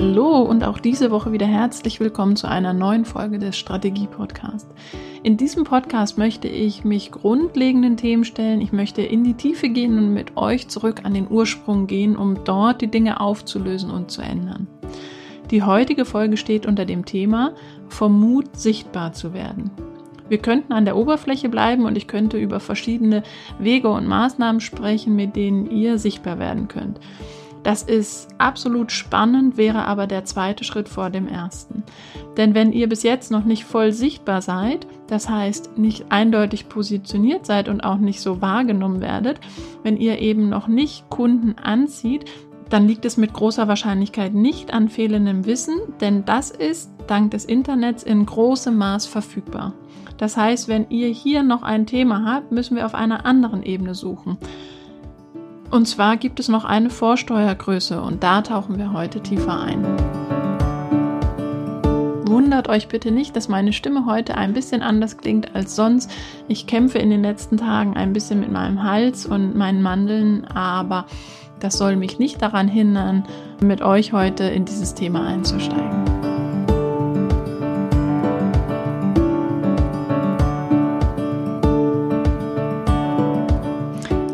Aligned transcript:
Hallo 0.00 0.42
und 0.42 0.62
auch 0.62 0.78
diese 0.78 1.10
Woche 1.10 1.32
wieder 1.32 1.48
herzlich 1.48 1.98
willkommen 1.98 2.36
zu 2.36 2.48
einer 2.48 2.72
neuen 2.72 3.04
Folge 3.04 3.40
des 3.40 3.56
Strategie 3.56 4.06
Podcast. 4.06 4.68
In 5.24 5.36
diesem 5.36 5.64
Podcast 5.64 6.16
möchte 6.16 6.46
ich 6.46 6.84
mich 6.84 7.10
grundlegenden 7.10 7.96
Themen 7.96 8.22
stellen. 8.24 8.60
Ich 8.60 8.70
möchte 8.70 9.02
in 9.02 9.24
die 9.24 9.34
Tiefe 9.34 9.68
gehen 9.68 9.98
und 9.98 10.14
mit 10.14 10.36
euch 10.36 10.68
zurück 10.68 11.00
an 11.02 11.14
den 11.14 11.28
Ursprung 11.28 11.88
gehen, 11.88 12.16
um 12.16 12.44
dort 12.44 12.80
die 12.80 12.86
Dinge 12.86 13.20
aufzulösen 13.20 13.90
und 13.90 14.12
zu 14.12 14.22
ändern. 14.22 14.68
Die 15.50 15.64
heutige 15.64 16.04
Folge 16.04 16.36
steht 16.36 16.64
unter 16.64 16.84
dem 16.84 17.04
Thema 17.04 17.54
vom 17.88 18.20
Mut 18.20 18.56
sichtbar 18.56 19.14
zu 19.14 19.34
werden. 19.34 19.72
Wir 20.28 20.38
könnten 20.38 20.72
an 20.74 20.84
der 20.84 20.96
Oberfläche 20.96 21.48
bleiben 21.48 21.86
und 21.86 21.96
ich 21.96 22.06
könnte 22.06 22.36
über 22.36 22.60
verschiedene 22.60 23.24
Wege 23.58 23.88
und 23.88 24.06
Maßnahmen 24.06 24.60
sprechen, 24.60 25.16
mit 25.16 25.34
denen 25.34 25.68
ihr 25.68 25.98
sichtbar 25.98 26.38
werden 26.38 26.68
könnt. 26.68 27.00
Das 27.68 27.82
ist 27.82 28.28
absolut 28.38 28.92
spannend, 28.92 29.58
wäre 29.58 29.84
aber 29.84 30.06
der 30.06 30.24
zweite 30.24 30.64
Schritt 30.64 30.88
vor 30.88 31.10
dem 31.10 31.28
ersten. 31.28 31.82
Denn 32.38 32.54
wenn 32.54 32.72
ihr 32.72 32.88
bis 32.88 33.02
jetzt 33.02 33.30
noch 33.30 33.44
nicht 33.44 33.66
voll 33.66 33.92
sichtbar 33.92 34.40
seid, 34.40 34.86
das 35.06 35.28
heißt 35.28 35.76
nicht 35.76 36.06
eindeutig 36.08 36.70
positioniert 36.70 37.44
seid 37.44 37.68
und 37.68 37.82
auch 37.82 37.98
nicht 37.98 38.22
so 38.22 38.40
wahrgenommen 38.40 39.02
werdet, 39.02 39.38
wenn 39.82 39.98
ihr 39.98 40.18
eben 40.18 40.48
noch 40.48 40.66
nicht 40.66 41.10
Kunden 41.10 41.56
anzieht, 41.58 42.24
dann 42.70 42.88
liegt 42.88 43.04
es 43.04 43.18
mit 43.18 43.34
großer 43.34 43.68
Wahrscheinlichkeit 43.68 44.32
nicht 44.32 44.72
an 44.72 44.88
fehlendem 44.88 45.44
Wissen, 45.44 45.76
denn 46.00 46.24
das 46.24 46.50
ist 46.50 46.90
dank 47.06 47.32
des 47.32 47.44
Internets 47.44 48.02
in 48.02 48.24
großem 48.24 48.78
Maß 48.78 49.04
verfügbar. 49.04 49.74
Das 50.16 50.38
heißt, 50.38 50.68
wenn 50.68 50.88
ihr 50.88 51.08
hier 51.08 51.42
noch 51.42 51.62
ein 51.62 51.84
Thema 51.84 52.24
habt, 52.24 52.50
müssen 52.50 52.76
wir 52.76 52.86
auf 52.86 52.94
einer 52.94 53.26
anderen 53.26 53.62
Ebene 53.62 53.94
suchen. 53.94 54.38
Und 55.70 55.86
zwar 55.86 56.16
gibt 56.16 56.40
es 56.40 56.48
noch 56.48 56.64
eine 56.64 56.90
Vorsteuergröße 56.90 58.00
und 58.00 58.22
da 58.22 58.40
tauchen 58.40 58.78
wir 58.78 58.92
heute 58.92 59.20
tiefer 59.20 59.60
ein. 59.60 59.84
Wundert 62.26 62.68
euch 62.68 62.88
bitte 62.88 63.10
nicht, 63.10 63.36
dass 63.36 63.48
meine 63.48 63.72
Stimme 63.72 64.06
heute 64.06 64.36
ein 64.36 64.52
bisschen 64.52 64.82
anders 64.82 65.16
klingt 65.18 65.54
als 65.54 65.76
sonst. 65.76 66.10
Ich 66.46 66.66
kämpfe 66.66 66.98
in 66.98 67.10
den 67.10 67.22
letzten 67.22 67.56
Tagen 67.56 67.96
ein 67.96 68.12
bisschen 68.12 68.40
mit 68.40 68.50
meinem 68.50 68.82
Hals 68.82 69.26
und 69.26 69.56
meinen 69.56 69.82
Mandeln, 69.82 70.46
aber 70.46 71.06
das 71.60 71.76
soll 71.76 71.96
mich 71.96 72.18
nicht 72.18 72.40
daran 72.40 72.68
hindern, 72.68 73.24
mit 73.60 73.82
euch 73.82 74.12
heute 74.12 74.44
in 74.44 74.64
dieses 74.64 74.94
Thema 74.94 75.26
einzusteigen. 75.26 76.07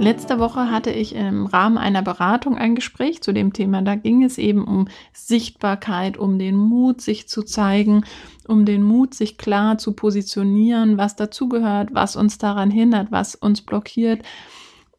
Letzte 0.05 0.39
Woche 0.39 0.71
hatte 0.71 0.91
ich 0.91 1.15
im 1.15 1.47
Rahmen 1.47 1.79
einer 1.79 2.03
Beratung 2.03 2.59
ein 2.59 2.75
Gespräch 2.75 3.23
zu 3.23 3.33
dem 3.33 3.55
Thema. 3.55 3.81
Da 3.81 3.95
ging 3.95 4.23
es 4.23 4.37
eben 4.37 4.63
um 4.63 4.87
Sichtbarkeit, 5.15 6.19
um 6.19 6.39
den 6.39 6.59
Mut, 6.59 7.01
sich 7.01 7.27
zu 7.27 7.43
zeigen, 7.43 8.05
um 8.47 8.67
den 8.67 8.83
Mut, 8.83 9.15
sich 9.15 9.39
klar 9.39 9.79
zu 9.79 9.95
positionieren, 9.95 10.99
was 10.99 11.17
dazugehört, 11.17 11.95
was 11.95 12.17
uns 12.17 12.37
daran 12.37 12.71
hindert, 12.71 13.13
was 13.13 13.35
uns 13.35 13.63
blockiert. 13.63 14.21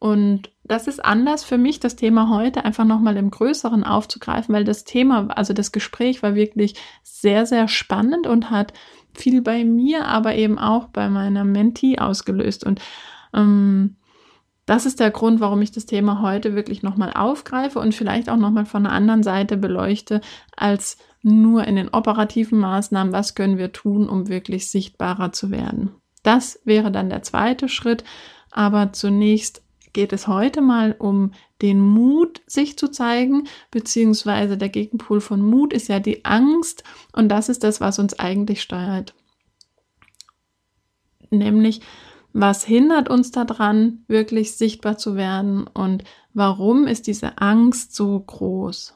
Und 0.00 0.50
das 0.64 0.88
ist 0.88 1.04
anders 1.04 1.44
für 1.44 1.56
mich, 1.56 1.78
das 1.78 1.94
Thema 1.94 2.28
heute 2.28 2.64
einfach 2.64 2.84
nochmal 2.84 3.16
im 3.16 3.30
Größeren 3.30 3.84
aufzugreifen, 3.84 4.52
weil 4.52 4.64
das 4.64 4.82
Thema, 4.82 5.28
also 5.28 5.52
das 5.52 5.70
Gespräch 5.70 6.24
war 6.24 6.34
wirklich 6.34 6.74
sehr, 7.04 7.46
sehr 7.46 7.68
spannend 7.68 8.26
und 8.26 8.50
hat 8.50 8.72
viel 9.14 9.40
bei 9.40 9.64
mir, 9.64 10.06
aber 10.06 10.34
eben 10.34 10.58
auch 10.58 10.88
bei 10.88 11.08
meiner 11.08 11.44
Mentee 11.44 12.00
ausgelöst. 12.00 12.66
Und 12.66 12.80
ähm, 13.32 13.94
das 14.66 14.84
ist 14.84 14.98
der 14.98 15.12
Grund, 15.12 15.40
warum 15.40 15.62
ich 15.62 15.70
das 15.70 15.86
Thema 15.86 16.20
heute 16.22 16.54
wirklich 16.54 16.82
nochmal 16.82 17.12
aufgreife 17.12 17.78
und 17.78 17.94
vielleicht 17.94 18.28
auch 18.28 18.36
nochmal 18.36 18.66
von 18.66 18.84
einer 18.84 18.94
anderen 18.94 19.22
Seite 19.22 19.56
beleuchte, 19.56 20.20
als 20.56 20.98
nur 21.22 21.64
in 21.64 21.76
den 21.76 21.88
operativen 21.88 22.58
Maßnahmen, 22.58 23.12
was 23.12 23.34
können 23.34 23.58
wir 23.58 23.72
tun, 23.72 24.08
um 24.08 24.28
wirklich 24.28 24.68
sichtbarer 24.68 25.32
zu 25.32 25.50
werden. 25.50 25.90
Das 26.24 26.60
wäre 26.64 26.90
dann 26.90 27.08
der 27.08 27.22
zweite 27.22 27.68
Schritt, 27.68 28.02
aber 28.50 28.92
zunächst 28.92 29.62
geht 29.92 30.12
es 30.12 30.26
heute 30.26 30.60
mal 30.60 30.94
um 30.98 31.32
den 31.62 31.80
Mut, 31.80 32.42
sich 32.46 32.76
zu 32.76 32.88
zeigen, 32.88 33.48
beziehungsweise 33.70 34.58
der 34.58 34.68
Gegenpol 34.68 35.20
von 35.20 35.40
Mut 35.40 35.72
ist 35.72 35.88
ja 35.88 36.00
die 36.00 36.24
Angst 36.24 36.84
und 37.12 37.28
das 37.28 37.48
ist 37.48 37.64
das, 37.64 37.80
was 37.80 37.98
uns 37.98 38.18
eigentlich 38.18 38.60
steuert. 38.60 39.14
Nämlich 41.30 41.80
was 42.38 42.64
hindert 42.64 43.08
uns 43.08 43.30
daran, 43.30 44.04
wirklich 44.08 44.56
sichtbar 44.56 44.98
zu 44.98 45.16
werden 45.16 45.66
und 45.66 46.04
warum 46.34 46.86
ist 46.86 47.06
diese 47.06 47.38
Angst 47.38 47.94
so 47.94 48.20
groß? 48.20 48.94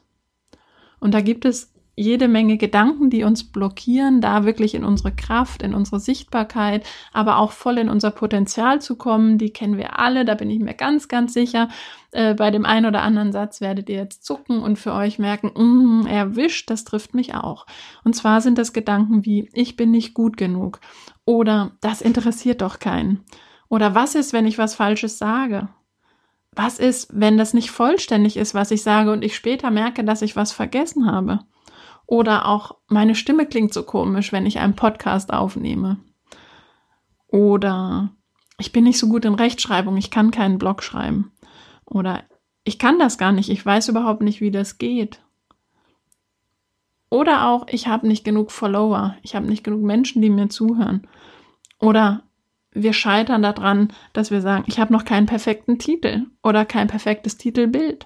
Und 1.00 1.14
da 1.14 1.22
gibt 1.22 1.46
es 1.46 1.72
jede 1.96 2.28
Menge 2.28 2.56
Gedanken, 2.56 3.10
die 3.10 3.24
uns 3.24 3.44
blockieren, 3.44 4.20
da 4.20 4.44
wirklich 4.44 4.74
in 4.74 4.84
unsere 4.84 5.12
Kraft, 5.12 5.62
in 5.62 5.74
unsere 5.74 6.00
Sichtbarkeit, 6.00 6.86
aber 7.12 7.38
auch 7.38 7.52
voll 7.52 7.78
in 7.78 7.88
unser 7.88 8.10
Potenzial 8.10 8.80
zu 8.80 8.96
kommen. 8.96 9.38
Die 9.38 9.52
kennen 9.52 9.76
wir 9.76 9.98
alle, 9.98 10.24
da 10.24 10.34
bin 10.34 10.50
ich 10.50 10.60
mir 10.60 10.74
ganz, 10.74 11.08
ganz 11.08 11.34
sicher. 11.34 11.68
Äh, 12.12 12.34
bei 12.34 12.50
dem 12.50 12.64
einen 12.64 12.86
oder 12.86 13.02
anderen 13.02 13.32
Satz 13.32 13.60
werdet 13.60 13.88
ihr 13.88 13.96
jetzt 13.96 14.24
zucken 14.24 14.62
und 14.62 14.78
für 14.78 14.94
euch 14.94 15.18
merken, 15.18 15.52
mm, 15.54 16.06
erwischt, 16.06 16.70
das 16.70 16.84
trifft 16.84 17.14
mich 17.14 17.34
auch. 17.34 17.66
Und 18.04 18.14
zwar 18.14 18.40
sind 18.40 18.58
das 18.58 18.72
Gedanken 18.72 19.24
wie, 19.24 19.50
ich 19.52 19.76
bin 19.76 19.90
nicht 19.90 20.14
gut 20.14 20.36
genug 20.36 20.80
oder 21.24 21.72
das 21.80 22.00
interessiert 22.00 22.62
doch 22.62 22.78
keinen. 22.78 23.24
Oder 23.68 23.94
was 23.94 24.14
ist, 24.14 24.32
wenn 24.32 24.46
ich 24.46 24.58
was 24.58 24.74
Falsches 24.74 25.18
sage? 25.18 25.68
Was 26.52 26.80
ist, 26.80 27.08
wenn 27.12 27.38
das 27.38 27.54
nicht 27.54 27.70
vollständig 27.70 28.36
ist, 28.36 28.54
was 28.54 28.72
ich 28.72 28.82
sage 28.82 29.12
und 29.12 29.22
ich 29.22 29.36
später 29.36 29.70
merke, 29.70 30.02
dass 30.02 30.22
ich 30.22 30.34
was 30.34 30.50
vergessen 30.50 31.06
habe? 31.06 31.40
Oder 32.10 32.46
auch 32.48 32.74
meine 32.88 33.14
Stimme 33.14 33.46
klingt 33.46 33.72
so 33.72 33.84
komisch, 33.84 34.32
wenn 34.32 34.44
ich 34.44 34.58
einen 34.58 34.74
Podcast 34.74 35.32
aufnehme. 35.32 35.98
Oder 37.28 38.10
ich 38.58 38.72
bin 38.72 38.82
nicht 38.82 38.98
so 38.98 39.06
gut 39.06 39.24
in 39.24 39.34
Rechtschreibung, 39.34 39.96
ich 39.96 40.10
kann 40.10 40.32
keinen 40.32 40.58
Blog 40.58 40.82
schreiben. 40.82 41.30
Oder 41.84 42.24
ich 42.64 42.80
kann 42.80 42.98
das 42.98 43.16
gar 43.16 43.30
nicht, 43.30 43.48
ich 43.48 43.64
weiß 43.64 43.90
überhaupt 43.90 44.22
nicht, 44.22 44.40
wie 44.40 44.50
das 44.50 44.76
geht. 44.76 45.22
Oder 47.10 47.46
auch, 47.46 47.68
ich 47.68 47.86
habe 47.86 48.08
nicht 48.08 48.24
genug 48.24 48.50
Follower, 48.50 49.14
ich 49.22 49.36
habe 49.36 49.46
nicht 49.46 49.62
genug 49.62 49.82
Menschen, 49.82 50.20
die 50.20 50.30
mir 50.30 50.48
zuhören. 50.48 51.06
Oder 51.78 52.24
wir 52.72 52.92
scheitern 52.92 53.42
daran, 53.42 53.92
dass 54.14 54.32
wir 54.32 54.40
sagen, 54.40 54.64
ich 54.66 54.80
habe 54.80 54.92
noch 54.92 55.04
keinen 55.04 55.26
perfekten 55.26 55.78
Titel 55.78 56.26
oder 56.42 56.64
kein 56.64 56.88
perfektes 56.88 57.36
Titelbild. 57.36 58.04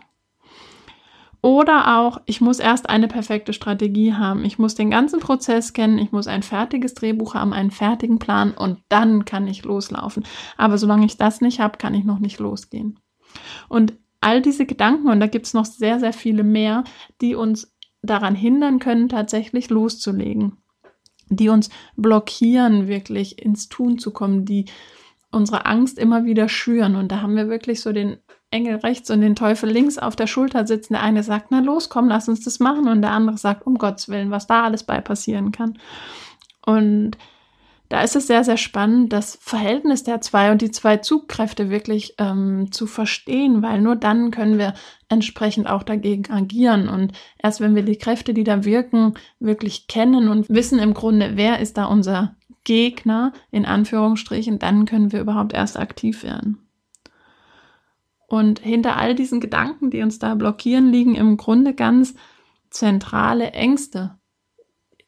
Oder 1.45 1.99
auch, 1.99 2.23
ich 2.25 2.41
muss 2.41 2.59
erst 2.59 2.89
eine 2.89 3.07
perfekte 3.07 3.53
Strategie 3.53 4.15
haben. 4.15 4.47
Ich 4.47 4.59
muss 4.59 4.77
den 4.77 4.91
ganzen 4.91 5.21
Prozess 5.21 5.75
kennen. 5.75 5.99
Ich 5.99 6.11
muss 6.11 6.27
ein 6.27 6.43
fertiges 6.43 6.95
Drehbuch 6.95 7.35
haben, 7.35 7.53
einen 7.53 7.71
fertigen 7.71 8.19
Plan 8.19 8.53
und 8.55 8.79
dann 8.89 9.27
kann 9.27 9.47
ich 9.47 9.63
loslaufen. 9.63 10.25
Aber 10.57 10.79
solange 10.79 11.05
ich 11.05 11.19
das 11.19 11.43
nicht 11.43 11.61
habe, 11.61 11.77
kann 11.77 11.93
ich 11.93 12.05
noch 12.05 12.19
nicht 12.19 12.39
losgehen. 12.39 12.99
Und 13.69 13.93
all 14.23 14.41
diese 14.41 14.65
Gedanken, 14.65 15.11
und 15.11 15.21
da 15.21 15.27
gibt 15.27 15.45
es 15.45 15.53
noch 15.53 15.67
sehr, 15.67 16.01
sehr 16.01 16.15
viele 16.15 16.45
mehr, 16.45 16.83
die 17.21 17.35
uns 17.35 17.77
daran 18.01 18.35
hindern 18.35 18.79
können, 18.79 19.11
tatsächlich 19.11 19.69
loszulegen 19.69 20.57
die 21.31 21.49
uns 21.49 21.71
blockieren, 21.97 22.87
wirklich 22.87 23.43
ins 23.43 23.71
Tun 23.71 23.99
zu 23.99 24.13
kommen, 24.13 24.45
die 24.45 24.67
unsere 25.31 25.65
Angst 25.65 25.99
immer 25.99 26.27
wieder 26.27 26.51
schüren. 26.51 26.97
Und 26.97 27.11
da 27.11 27.23
haben 27.23 27.35
wir 27.35 27.49
wirklich 27.49 27.81
so 27.81 27.93
den 27.93 28.19
Engel 28.55 28.77
rechts 28.77 29.11
und 29.11 29.21
den 29.21 29.35
Teufel 29.35 29.69
links 29.69 29.99
auf 29.99 30.17
der 30.17 30.29
Schulter 30.29 30.67
sitzen. 30.67 30.95
Der 30.95 31.03
eine 31.03 31.23
sagt, 31.23 31.49
na 31.51 31.61
los, 31.61 31.89
komm, 31.91 32.09
lass 32.09 32.29
uns 32.29 32.45
das 32.45 32.61
machen. 32.61 32.89
Und 32.89 33.03
der 33.03 33.11
andere 33.11 33.37
sagt, 33.37 33.67
um 33.67 33.77
Gottes 33.77 34.09
Willen, 34.09 34.31
was 34.31 34.47
da 34.47 34.63
alles 34.63 34.85
bei 34.85 35.01
passieren 35.01 35.53
kann. 35.53 35.79
Und 36.65 37.19
da 37.91 38.01
ist 38.03 38.17
es 38.17 38.27
sehr, 38.27 38.45
sehr 38.45 38.57
spannend, 38.57 39.13
das 39.13 39.39
Verhältnis 39.43 40.05
der 40.05 40.21
zwei 40.21 40.51
und 40.51 40.63
die 40.63 40.71
zwei 40.71 40.97
Zugkräfte 40.97 41.69
wirklich 41.69 42.15
ähm, 42.19 42.73
zu 42.73 42.87
verstehen, 42.87 43.63
weil 43.63 43.81
nur 43.83 43.95
dann 43.95 44.31
können 44.31 44.59
wir 44.59 44.73
entsprechend 45.09 45.69
auch 45.69 45.83
dagegen 45.83 46.33
agieren. 46.33 46.89
Und 46.89 47.13
erst 47.43 47.61
wenn 47.61 47.75
wir 47.75 47.83
die 47.83 47.99
Kräfte, 47.99 48.33
die 48.33 48.45
da 48.45 48.65
wirken, 48.65 49.15
wirklich 49.39 49.87
kennen 49.87 50.29
und 50.29 50.49
wissen 50.49 50.79
im 50.79 50.95
Grunde, 50.95 51.33
wer 51.35 51.59
ist 51.61 51.77
da 51.77 51.85
unser 51.85 52.35
Gegner, 52.65 53.33
in 53.51 53.67
Anführungsstrichen, 53.67 54.59
dann 54.59 54.87
können 54.87 55.13
wir 55.13 55.21
überhaupt 55.21 55.53
erst 55.53 55.79
aktiv 55.79 56.23
werden. 56.23 56.64
Und 58.27 58.59
hinter 58.59 58.97
all 58.97 59.15
diesen 59.15 59.41
Gedanken, 59.41 59.91
die 59.91 60.03
uns 60.03 60.19
da 60.19 60.35
blockieren, 60.35 60.91
liegen 60.91 61.15
im 61.15 61.37
Grunde 61.37 61.75
ganz 61.75 62.15
zentrale 62.71 63.53
Ängste, 63.53 64.19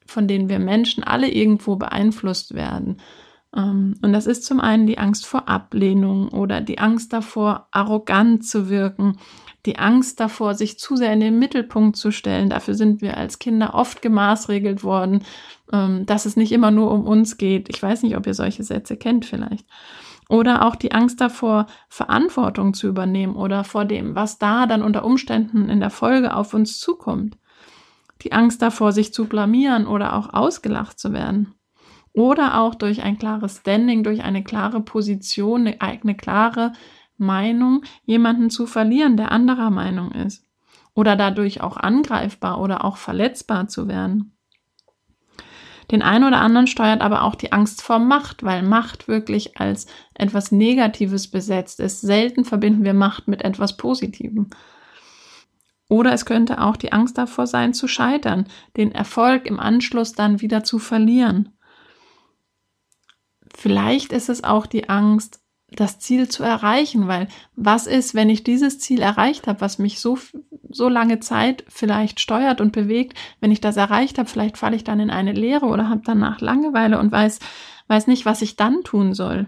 von 0.06 0.28
denen 0.28 0.48
wir 0.48 0.58
Menschen 0.58 1.02
alle 1.02 1.30
irgendwo 1.30 1.76
beeinflusst 1.76 2.54
werden. 2.54 3.00
Ähm, 3.54 3.94
und 4.02 4.12
das 4.12 4.26
ist 4.26 4.44
zum 4.44 4.60
einen 4.60 4.86
die 4.86 4.98
Angst 4.98 5.26
vor 5.26 5.48
Ablehnung 5.48 6.28
oder 6.28 6.60
die 6.60 6.78
Angst 6.78 7.12
davor, 7.12 7.68
arrogant 7.72 8.46
zu 8.46 8.68
wirken, 8.68 9.18
die 9.64 9.78
Angst 9.78 10.20
davor, 10.20 10.54
sich 10.54 10.78
zu 10.78 10.94
sehr 10.94 11.12
in 11.12 11.20
den 11.20 11.38
Mittelpunkt 11.38 11.96
zu 11.96 12.12
stellen. 12.12 12.50
Dafür 12.50 12.74
sind 12.74 13.00
wir 13.00 13.16
als 13.16 13.40
Kinder 13.40 13.74
oft 13.74 14.00
gemaßregelt 14.00 14.84
worden, 14.84 15.24
ähm, 15.72 16.06
dass 16.06 16.26
es 16.26 16.36
nicht 16.36 16.52
immer 16.52 16.70
nur 16.70 16.92
um 16.92 17.06
uns 17.06 17.36
geht. 17.36 17.68
Ich 17.68 17.82
weiß 17.82 18.02
nicht, 18.02 18.16
ob 18.16 18.26
ihr 18.26 18.34
solche 18.34 18.62
Sätze 18.62 18.96
kennt 18.96 19.24
vielleicht. 19.24 19.66
Oder 20.28 20.66
auch 20.66 20.74
die 20.74 20.92
Angst 20.92 21.20
davor, 21.20 21.66
Verantwortung 21.88 22.74
zu 22.74 22.88
übernehmen 22.88 23.36
oder 23.36 23.62
vor 23.62 23.84
dem, 23.84 24.16
was 24.16 24.38
da 24.38 24.66
dann 24.66 24.82
unter 24.82 25.04
Umständen 25.04 25.68
in 25.68 25.80
der 25.80 25.90
Folge 25.90 26.34
auf 26.34 26.54
uns 26.54 26.80
zukommt. 26.80 27.36
die 28.22 28.32
Angst 28.32 28.62
davor, 28.62 28.92
sich 28.92 29.12
zu 29.12 29.26
blamieren 29.26 29.86
oder 29.86 30.14
auch 30.14 30.32
ausgelacht 30.32 30.98
zu 30.98 31.12
werden. 31.12 31.54
Oder 32.14 32.58
auch 32.58 32.74
durch 32.74 33.02
ein 33.02 33.18
klares 33.18 33.58
Standing, 33.58 34.04
durch 34.04 34.24
eine 34.24 34.42
klare 34.42 34.80
Position, 34.80 35.66
eine, 35.66 35.80
eine 35.82 36.14
klare 36.14 36.72
Meinung, 37.18 37.82
jemanden 38.06 38.48
zu 38.48 38.66
verlieren, 38.66 39.18
der 39.18 39.32
anderer 39.32 39.68
Meinung 39.68 40.12
ist. 40.12 40.46
Oder 40.94 41.14
dadurch 41.14 41.60
auch 41.60 41.76
angreifbar 41.76 42.58
oder 42.58 42.86
auch 42.86 42.96
verletzbar 42.96 43.68
zu 43.68 43.86
werden. 43.86 44.35
Den 45.90 46.02
einen 46.02 46.24
oder 46.24 46.40
anderen 46.40 46.66
steuert 46.66 47.00
aber 47.00 47.22
auch 47.22 47.34
die 47.34 47.52
Angst 47.52 47.82
vor 47.82 47.98
Macht, 47.98 48.42
weil 48.42 48.62
Macht 48.62 49.08
wirklich 49.08 49.58
als 49.58 49.86
etwas 50.14 50.50
Negatives 50.50 51.30
besetzt 51.30 51.80
ist. 51.80 52.00
Selten 52.00 52.44
verbinden 52.44 52.84
wir 52.84 52.94
Macht 52.94 53.28
mit 53.28 53.42
etwas 53.42 53.76
Positivem. 53.76 54.50
Oder 55.88 56.12
es 56.12 56.26
könnte 56.26 56.60
auch 56.60 56.76
die 56.76 56.92
Angst 56.92 57.16
davor 57.16 57.46
sein, 57.46 57.72
zu 57.72 57.86
scheitern, 57.86 58.46
den 58.76 58.90
Erfolg 58.90 59.46
im 59.46 59.60
Anschluss 59.60 60.12
dann 60.12 60.40
wieder 60.40 60.64
zu 60.64 60.80
verlieren. 60.80 61.50
Vielleicht 63.54 64.12
ist 64.12 64.28
es 64.28 64.42
auch 64.42 64.66
die 64.66 64.88
Angst, 64.88 65.40
das 65.70 65.98
Ziel 65.98 66.28
zu 66.28 66.44
erreichen, 66.44 67.08
weil 67.08 67.28
was 67.56 67.86
ist, 67.86 68.14
wenn 68.14 68.30
ich 68.30 68.44
dieses 68.44 68.78
Ziel 68.78 69.00
erreicht 69.00 69.46
habe, 69.46 69.60
was 69.60 69.78
mich 69.78 69.98
so, 69.98 70.18
so 70.70 70.88
lange 70.88 71.18
Zeit 71.18 71.64
vielleicht 71.68 72.20
steuert 72.20 72.60
und 72.60 72.72
bewegt, 72.72 73.18
wenn 73.40 73.50
ich 73.50 73.60
das 73.60 73.76
erreicht 73.76 74.18
habe, 74.18 74.28
vielleicht 74.28 74.58
falle 74.58 74.76
ich 74.76 74.84
dann 74.84 75.00
in 75.00 75.10
eine 75.10 75.32
Leere 75.32 75.66
oder 75.66 75.88
habe 75.88 76.02
danach 76.04 76.40
Langeweile 76.40 76.98
und 76.98 77.10
weiß, 77.10 77.40
weiß 77.88 78.06
nicht, 78.06 78.26
was 78.26 78.42
ich 78.42 78.56
dann 78.56 78.84
tun 78.84 79.12
soll. 79.12 79.46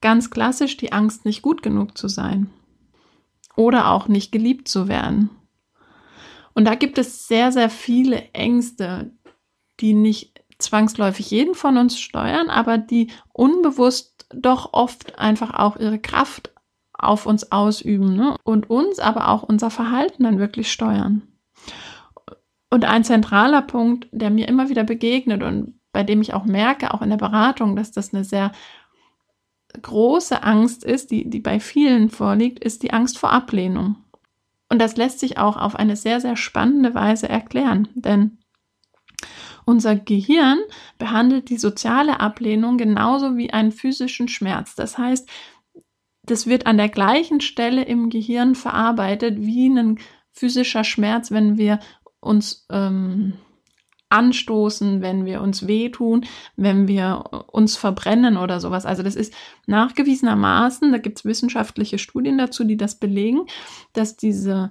Ganz 0.00 0.30
klassisch 0.30 0.76
die 0.76 0.92
Angst, 0.92 1.24
nicht 1.24 1.42
gut 1.42 1.62
genug 1.62 1.96
zu 1.96 2.08
sein 2.08 2.50
oder 3.54 3.90
auch 3.90 4.08
nicht 4.08 4.32
geliebt 4.32 4.68
zu 4.68 4.88
werden. 4.88 5.30
Und 6.54 6.64
da 6.64 6.74
gibt 6.74 6.98
es 6.98 7.28
sehr, 7.28 7.52
sehr 7.52 7.70
viele 7.70 8.30
Ängste, 8.32 9.12
die 9.80 9.94
nicht 9.94 10.42
zwangsläufig 10.58 11.30
jeden 11.30 11.54
von 11.54 11.76
uns 11.76 11.98
steuern, 12.00 12.48
aber 12.48 12.78
die 12.78 13.10
unbewusst 13.32 14.15
doch 14.30 14.72
oft 14.72 15.18
einfach 15.18 15.54
auch 15.54 15.76
ihre 15.76 15.98
Kraft 15.98 16.52
auf 16.92 17.26
uns 17.26 17.52
ausüben 17.52 18.16
ne? 18.16 18.36
und 18.44 18.70
uns 18.70 18.98
aber 18.98 19.28
auch 19.28 19.42
unser 19.42 19.70
Verhalten 19.70 20.24
dann 20.24 20.38
wirklich 20.38 20.72
steuern. 20.72 21.22
Und 22.70 22.84
ein 22.84 23.04
zentraler 23.04 23.62
Punkt, 23.62 24.08
der 24.12 24.30
mir 24.30 24.48
immer 24.48 24.68
wieder 24.68 24.84
begegnet 24.84 25.42
und 25.42 25.78
bei 25.92 26.02
dem 26.02 26.20
ich 26.20 26.34
auch 26.34 26.44
merke, 26.44 26.92
auch 26.92 27.02
in 27.02 27.10
der 27.10 27.16
Beratung, 27.16 27.76
dass 27.76 27.92
das 27.92 28.12
eine 28.12 28.24
sehr 28.24 28.52
große 29.80 30.42
Angst 30.42 30.84
ist, 30.84 31.10
die, 31.10 31.28
die 31.28 31.40
bei 31.40 31.60
vielen 31.60 32.10
vorliegt, 32.10 32.62
ist 32.62 32.82
die 32.82 32.92
Angst 32.92 33.18
vor 33.18 33.32
Ablehnung. 33.32 33.96
Und 34.68 34.80
das 34.80 34.96
lässt 34.96 35.20
sich 35.20 35.38
auch 35.38 35.56
auf 35.56 35.76
eine 35.76 35.96
sehr, 35.96 36.20
sehr 36.20 36.36
spannende 36.36 36.94
Weise 36.94 37.28
erklären, 37.28 37.88
denn 37.94 38.38
unser 39.66 39.96
Gehirn 39.96 40.60
behandelt 40.96 41.50
die 41.50 41.58
soziale 41.58 42.20
Ablehnung 42.20 42.78
genauso 42.78 43.36
wie 43.36 43.52
einen 43.52 43.72
physischen 43.72 44.28
Schmerz. 44.28 44.74
Das 44.76 44.96
heißt, 44.96 45.28
das 46.22 46.46
wird 46.46 46.66
an 46.66 46.78
der 46.78 46.88
gleichen 46.88 47.40
Stelle 47.40 47.84
im 47.84 48.08
Gehirn 48.08 48.54
verarbeitet 48.54 49.40
wie 49.40 49.68
ein 49.68 49.98
physischer 50.32 50.84
Schmerz, 50.84 51.30
wenn 51.30 51.58
wir 51.58 51.80
uns 52.20 52.66
ähm, 52.70 53.34
anstoßen, 54.08 55.02
wenn 55.02 55.24
wir 55.24 55.40
uns 55.42 55.66
wehtun, 55.66 56.26
wenn 56.56 56.86
wir 56.86 57.44
uns 57.48 57.76
verbrennen 57.76 58.36
oder 58.36 58.60
sowas. 58.60 58.86
Also 58.86 59.02
das 59.02 59.16
ist 59.16 59.34
nachgewiesenermaßen, 59.66 60.92
da 60.92 60.98
gibt 60.98 61.18
es 61.18 61.24
wissenschaftliche 61.24 61.98
Studien 61.98 62.38
dazu, 62.38 62.64
die 62.64 62.76
das 62.76 62.96
belegen, 63.00 63.46
dass 63.92 64.16
diese 64.16 64.70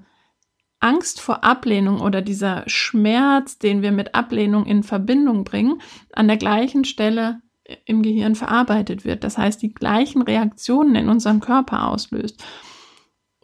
Angst 0.85 1.19
vor 1.19 1.43
Ablehnung 1.43 1.99
oder 1.99 2.21
dieser 2.21 2.63
Schmerz, 2.67 3.57
den 3.57 3.81
wir 3.81 3.91
mit 3.91 4.13
Ablehnung 4.13 4.67
in 4.67 4.83
Verbindung 4.83 5.43
bringen, 5.43 5.81
an 6.13 6.27
der 6.27 6.37
gleichen 6.37 6.85
Stelle 6.85 7.41
im 7.85 8.03
Gehirn 8.03 8.35
verarbeitet 8.35 9.03
wird. 9.03 9.23
Das 9.23 9.39
heißt, 9.39 9.61
die 9.63 9.73
gleichen 9.73 10.21
Reaktionen 10.21 10.93
in 10.93 11.09
unserem 11.09 11.39
Körper 11.39 11.87
auslöst. 11.87 12.43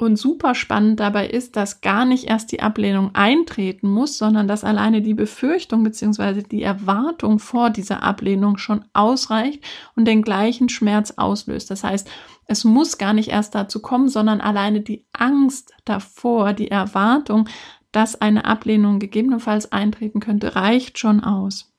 Und 0.02 0.16
super 0.16 0.56
spannend 0.56 1.00
dabei 1.00 1.28
ist, 1.28 1.56
dass 1.56 1.80
gar 1.80 2.06
nicht 2.06 2.24
erst 2.24 2.52
die 2.52 2.64
Ablehnung 2.64 3.12
eintreten 3.14 3.88
muss, 3.88 4.18
sondern 4.18 4.48
dass 4.48 4.64
alleine 4.64 5.04
die 5.04 5.14
Befürchtung 5.14 5.84
bzw. 5.84 6.42
die 6.42 6.64
Erwartung 6.64 7.38
vor 7.38 7.70
dieser 7.70 8.02
Ablehnung 8.02 8.58
schon 8.58 8.84
ausreicht 8.94 9.64
und 9.96 10.06
den 10.06 10.24
gleichen 10.24 10.70
Schmerz 10.70 11.12
auslöst. 11.18 11.70
Das 11.70 11.84
heißt, 11.84 12.10
es 12.48 12.64
muss 12.64 12.98
gar 12.98 13.14
nicht 13.14 13.30
erst 13.30 13.54
dazu 13.54 13.80
kommen, 13.80 14.10
sondern 14.10 14.42
alleine 14.42 14.82
die 14.82 15.06
Angst 15.14 15.72
davor, 15.86 16.54
die 16.54 16.72
Erwartung, 16.72 17.48
dass 17.92 18.20
eine 18.20 18.46
Ablehnung 18.46 18.98
gegebenenfalls 18.98 19.72
eintreten 19.72 20.20
könnte, 20.20 20.56
reicht 20.56 20.98
schon 20.98 21.24
aus. 21.24 21.72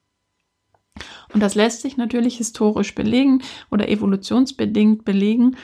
Und 1.34 1.40
das 1.40 1.56
lässt 1.56 1.82
sich 1.82 1.96
natürlich 1.96 2.36
historisch 2.36 2.94
belegen 2.94 3.42
oder 3.70 3.88
evolutionsbedingt 3.88 5.04
belegen. 5.04 5.56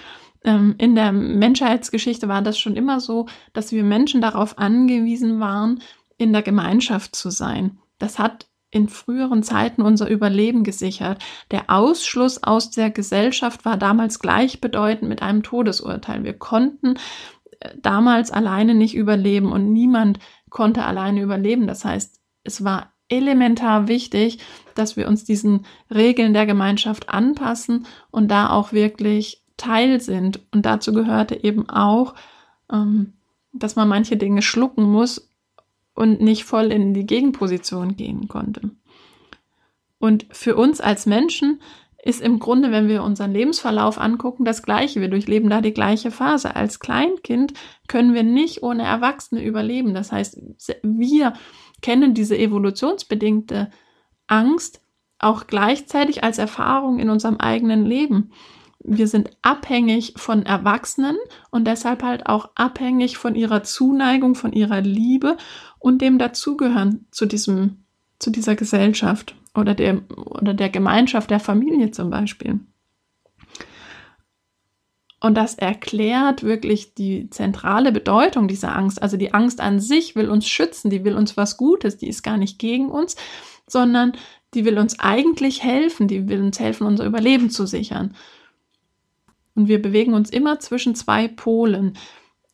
Ähm, 0.44 0.75
in 0.79 0.94
der 0.94 1.12
Menschheitsgeschichte 1.12 2.29
war 2.29 2.43
das 2.43 2.58
schon 2.58 2.76
immer 2.76 3.00
so, 3.00 3.26
dass 3.52 3.73
wir 3.73 3.85
Menschen 3.85 4.20
darauf 4.20 4.58
angewiesen 4.58 5.40
waren, 5.40 5.81
in 6.17 6.32
der 6.32 6.43
Gemeinschaft 6.43 7.14
zu 7.17 7.31
sein. 7.31 7.79
Das 7.99 8.19
hat 8.19 8.46
in 8.70 8.88
früheren 8.88 9.43
Zeiten 9.43 9.82
unser 9.82 10.08
Überleben 10.08 10.62
gesichert. 10.62 11.23
Der 11.50 11.70
Ausschluss 11.70 12.43
aus 12.43 12.70
der 12.70 12.90
Gesellschaft 12.90 13.64
war 13.64 13.76
damals 13.76 14.19
gleichbedeutend 14.19 15.08
mit 15.08 15.23
einem 15.23 15.43
Todesurteil. 15.43 16.25
Wir 16.25 16.35
konnten 16.35 16.96
äh, 17.61 17.70
damals 17.81 18.31
alleine 18.31 18.75
nicht 18.75 18.94
überleben 18.94 19.52
und 19.52 19.73
niemand 19.73 20.19
konnte 20.50 20.85
alleine 20.85 21.23
überleben. 21.23 21.67
Das 21.67 21.85
heißt, 21.85 22.20
es 22.44 22.62
war 22.62 22.93
elementar 23.08 23.88
wichtig, 23.88 24.38
dass 24.75 24.96
wir 24.96 25.08
uns 25.08 25.25
diesen 25.25 25.64
Regeln 25.93 26.35
der 26.35 26.44
Gemeinschaft 26.44 27.08
anpassen 27.08 27.87
und 28.11 28.31
da 28.31 28.50
auch 28.50 28.73
wirklich 28.73 29.43
Teil 29.58 30.00
sind. 30.00 30.40
Und 30.52 30.64
dazu 30.64 30.94
gehörte 30.94 31.44
eben 31.44 31.69
auch, 31.69 32.14
ähm, 32.72 33.12
dass 33.52 33.76
man 33.76 33.88
manche 33.88 34.16
Dinge 34.16 34.40
schlucken 34.40 34.84
muss 34.84 35.31
und 35.94 36.22
nicht 36.22 36.44
voll 36.44 36.72
in 36.72 36.94
die 36.94 37.06
Gegenposition 37.06 37.96
gehen 37.96 38.28
konnte. 38.28 38.70
Und 39.99 40.26
für 40.31 40.56
uns 40.56 40.81
als 40.81 41.06
Menschen 41.06 41.60
ist 42.02 42.20
im 42.20 42.38
Grunde, 42.38 42.70
wenn 42.70 42.88
wir 42.88 43.02
unseren 43.02 43.32
Lebensverlauf 43.32 43.99
angucken, 43.99 44.44
das 44.44 44.62
Gleiche. 44.62 45.00
Wir 45.00 45.08
durchleben 45.08 45.50
da 45.50 45.61
die 45.61 45.75
gleiche 45.75 46.12
Phase. 46.12 46.54
Als 46.54 46.78
Kleinkind 46.78 47.54
können 47.88 48.14
wir 48.14 48.23
nicht 48.23 48.62
ohne 48.62 48.85
Erwachsene 48.85 49.44
überleben. 49.44 49.94
Das 49.94 50.12
heißt, 50.12 50.40
wir 50.82 51.32
kennen 51.82 52.14
diese 52.14 52.38
evolutionsbedingte 52.38 53.71
Angst 54.28 54.80
auch 55.18 55.49
gleichzeitig 55.49 56.23
als 56.23 56.38
Erfahrung 56.38 57.00
in 57.00 57.11
unserem 57.11 57.38
eigenen 57.38 57.85
Leben 57.85 58.30
wir 58.80 59.08
sind 59.08 59.30
abhängig 59.42 60.14
von 60.16 60.47
Erwachsenen 60.47 61.16
und 61.50 61.66
deshalb 61.66 62.02
halt 62.02 62.26
auch 62.26 62.50
abhängig 62.54 63.18
von 63.18 63.35
ihrer 63.35 63.62
Zuneigung, 63.62 64.35
von 64.35 64.52
ihrer 64.52 64.80
Liebe 64.80 65.37
und 65.78 66.00
dem 66.00 66.18
Dazugehören 66.18 67.06
zu 67.11 67.26
diesem, 67.26 67.85
zu 68.18 68.30
dieser 68.30 68.54
Gesellschaft 68.54 69.35
oder 69.54 69.75
der, 69.75 70.02
oder 70.16 70.54
der 70.54 70.68
Gemeinschaft 70.68 71.30
der 71.30 71.40
Familie 71.40 71.90
zum 71.90 72.11
Beispiel. 72.11 72.61
Und 75.20 75.35
das 75.35 75.54
erklärt 75.54 76.44
wirklich 76.44 76.94
die 76.94 77.28
zentrale 77.30 77.90
Bedeutung 77.90 78.47
dieser 78.47 78.76
Angst. 78.76 79.02
Also 79.02 79.16
die 79.16 79.35
Angst 79.35 79.61
an 79.61 79.80
sich 79.80 80.14
will 80.14 80.30
uns 80.30 80.47
schützen, 80.49 80.90
die 80.90 81.04
will 81.04 81.14
uns 81.14 81.37
was 81.37 81.56
Gutes, 81.56 81.97
die 81.97 82.08
ist 82.08 82.23
gar 82.23 82.37
nicht 82.37 82.61
gegen 82.61 82.88
uns, 82.88 83.16
sondern 83.66 84.12
die 84.54 84.64
will 84.64 84.78
uns 84.78 85.00
eigentlich 85.00 85.64
helfen, 85.64 86.06
die 86.06 86.28
will 86.28 86.40
uns 86.40 86.61
helfen, 86.61 86.87
unser 86.87 87.04
Überleben 87.04 87.50
zu 87.50 87.66
sichern. 87.66 88.14
Und 89.58 89.66
wir 89.66 89.82
bewegen 89.82 90.14
uns 90.14 90.30
immer 90.30 90.60
zwischen 90.60 90.94
zwei 90.94 91.26
Polen. 91.26 91.94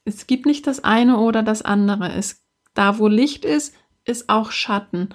Es 0.07 0.27
gibt 0.27 0.47
nicht 0.47 0.67
das 0.67 0.83
eine 0.85 1.19
oder 1.19 1.43
das 1.43 1.61
andere. 1.61 2.11
Es, 2.11 2.43
da, 2.73 2.99
wo 2.99 3.09
Licht 3.09 3.45
ist, 3.45 3.75
ist 4.07 4.31
auch 4.31 4.51
Schatten. 4.51 5.11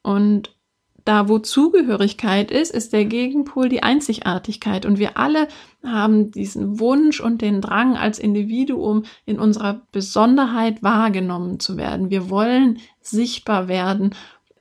Und 0.00 0.56
da, 1.04 1.28
wo 1.28 1.38
Zugehörigkeit 1.38 2.50
ist, 2.50 2.74
ist 2.74 2.94
der 2.94 3.04
Gegenpol 3.04 3.68
die 3.68 3.82
Einzigartigkeit. 3.82 4.86
Und 4.86 4.98
wir 4.98 5.18
alle 5.18 5.48
haben 5.84 6.30
diesen 6.30 6.80
Wunsch 6.80 7.20
und 7.20 7.42
den 7.42 7.60
Drang 7.60 7.98
als 7.98 8.18
Individuum 8.18 9.04
in 9.26 9.38
unserer 9.38 9.82
Besonderheit 9.92 10.82
wahrgenommen 10.82 11.60
zu 11.60 11.76
werden. 11.76 12.08
Wir 12.08 12.30
wollen 12.30 12.78
sichtbar 13.02 13.68
werden 13.68 14.14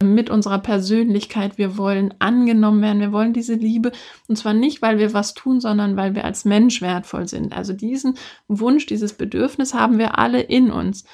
mit 0.04 0.30
unserer 0.30 0.60
Persönlichkeit. 0.60 1.58
Wir 1.58 1.78
wollen 1.78 2.14
angenommen 2.20 2.82
werden. 2.82 3.00
Wir 3.00 3.12
wollen 3.12 3.34
diese 3.34 3.56
Liebe. 3.56 3.92
Und 4.28 4.38
zwar 4.38 4.54
nicht, 4.54 4.82
weil 4.82 5.00
wir 5.00 5.14
was 5.14 5.34
tun, 5.34 5.60
sondern 5.60 5.98
weil 5.98 6.16
wir 6.16 6.26
als 6.26 6.46
Mensch 6.46 6.82
wertvoll 6.82 7.28
sind. 7.28 7.56
Also 7.56 7.74
diesen 7.74 8.18
Wunsch, 8.48 8.86
dieses 8.86 9.14
Bedürfnis 9.14 9.74
haben 9.74 9.98
wir 9.98 10.18
alle 10.18 10.42
in 10.42 10.72
uns. 10.72 11.06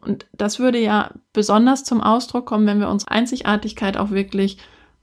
Und 0.00 0.26
das 0.32 0.58
würde 0.58 0.78
ja 0.78 1.12
besonders 1.32 1.84
zum 1.84 2.00
Ausdruck 2.00 2.46
kommen, 2.46 2.66
wenn 2.66 2.80
wir 2.80 2.88
unsere 2.88 3.10
Einzigartigkeit 3.10 3.96
auch 3.96 4.10
wirklich 4.10 4.58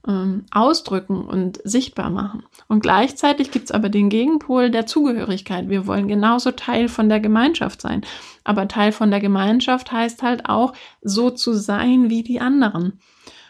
ähm, 0.06 0.44
ausdrücken 0.50 1.24
und 1.24 1.60
sichtbar 1.64 2.10
machen. 2.10 2.44
Und 2.68 2.80
gleichzeitig 2.80 3.50
gibt 3.50 3.66
es 3.66 3.70
aber 3.72 3.88
den 3.88 4.08
Gegenpol 4.08 4.70
der 4.70 4.86
Zugehörigkeit. 4.86 5.68
Wir 5.68 5.86
wollen 5.86 6.08
genauso 6.08 6.52
Teil 6.52 6.88
von 6.88 7.08
der 7.08 7.20
Gemeinschaft 7.20 7.80
sein. 7.80 8.02
Aber 8.44 8.68
Teil 8.68 8.92
von 8.92 9.10
der 9.10 9.20
Gemeinschaft 9.20 9.90
heißt 9.92 10.22
halt 10.22 10.48
auch, 10.48 10.72
so 11.02 11.30
zu 11.30 11.54
sein 11.54 12.10
wie 12.10 12.22
die 12.22 12.40
anderen. 12.40 13.00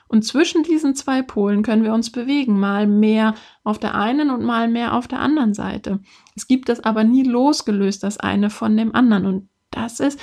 Und 0.08 0.24
zwischen 0.24 0.62
diesen 0.62 0.94
zwei 0.94 1.22
Polen 1.22 1.62
können 1.62 1.82
wir 1.82 1.92
uns 1.92 2.10
bewegen, 2.10 2.60
mal 2.60 2.86
mehr 2.86 3.34
auf 3.64 3.78
der 3.78 3.96
einen 3.96 4.30
und 4.30 4.44
mal 4.44 4.68
mehr 4.68 4.94
auf 4.94 5.08
der 5.08 5.20
anderen 5.20 5.52
Seite. 5.52 6.00
Es 6.36 6.46
gibt 6.46 6.68
das 6.68 6.80
aber 6.80 7.02
nie 7.02 7.24
losgelöst, 7.24 8.02
das 8.02 8.18
eine 8.18 8.50
von 8.50 8.76
dem 8.76 8.94
anderen. 8.94 9.26
Und 9.26 9.48
das 9.70 9.98
ist 9.98 10.20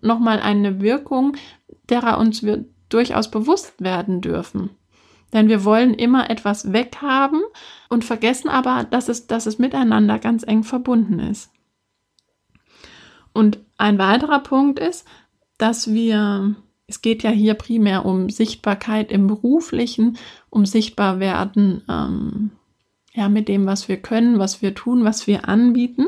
nochmal 0.00 0.40
eine 0.40 0.80
Wirkung, 0.80 1.36
derer 1.90 2.18
uns 2.18 2.42
wir 2.42 2.64
durchaus 2.88 3.30
bewusst 3.30 3.80
werden 3.82 4.20
dürfen. 4.20 4.70
Denn 5.34 5.48
wir 5.48 5.64
wollen 5.64 5.92
immer 5.92 6.30
etwas 6.30 6.72
weghaben 6.72 7.42
und 7.90 8.04
vergessen 8.04 8.48
aber, 8.48 8.84
dass 8.84 9.08
es, 9.08 9.26
dass 9.26 9.46
es 9.46 9.58
miteinander 9.58 10.18
ganz 10.18 10.44
eng 10.44 10.62
verbunden 10.62 11.18
ist. 11.18 11.50
Und 13.32 13.58
ein 13.76 13.98
weiterer 13.98 14.38
Punkt 14.38 14.78
ist, 14.78 15.06
dass 15.58 15.92
wir, 15.92 16.54
es 16.86 17.02
geht 17.02 17.24
ja 17.24 17.30
hier 17.30 17.54
primär 17.54 18.06
um 18.06 18.30
Sichtbarkeit 18.30 19.10
im 19.10 19.26
beruflichen, 19.26 20.18
um 20.50 20.66
sichtbar 20.66 21.18
werden, 21.18 21.82
ähm, 21.88 22.52
ja, 23.12 23.28
mit 23.28 23.48
dem, 23.48 23.66
was 23.66 23.88
wir 23.88 23.96
können, 23.96 24.38
was 24.38 24.62
wir 24.62 24.74
tun, 24.74 25.04
was 25.04 25.26
wir 25.26 25.48
anbieten. 25.48 26.06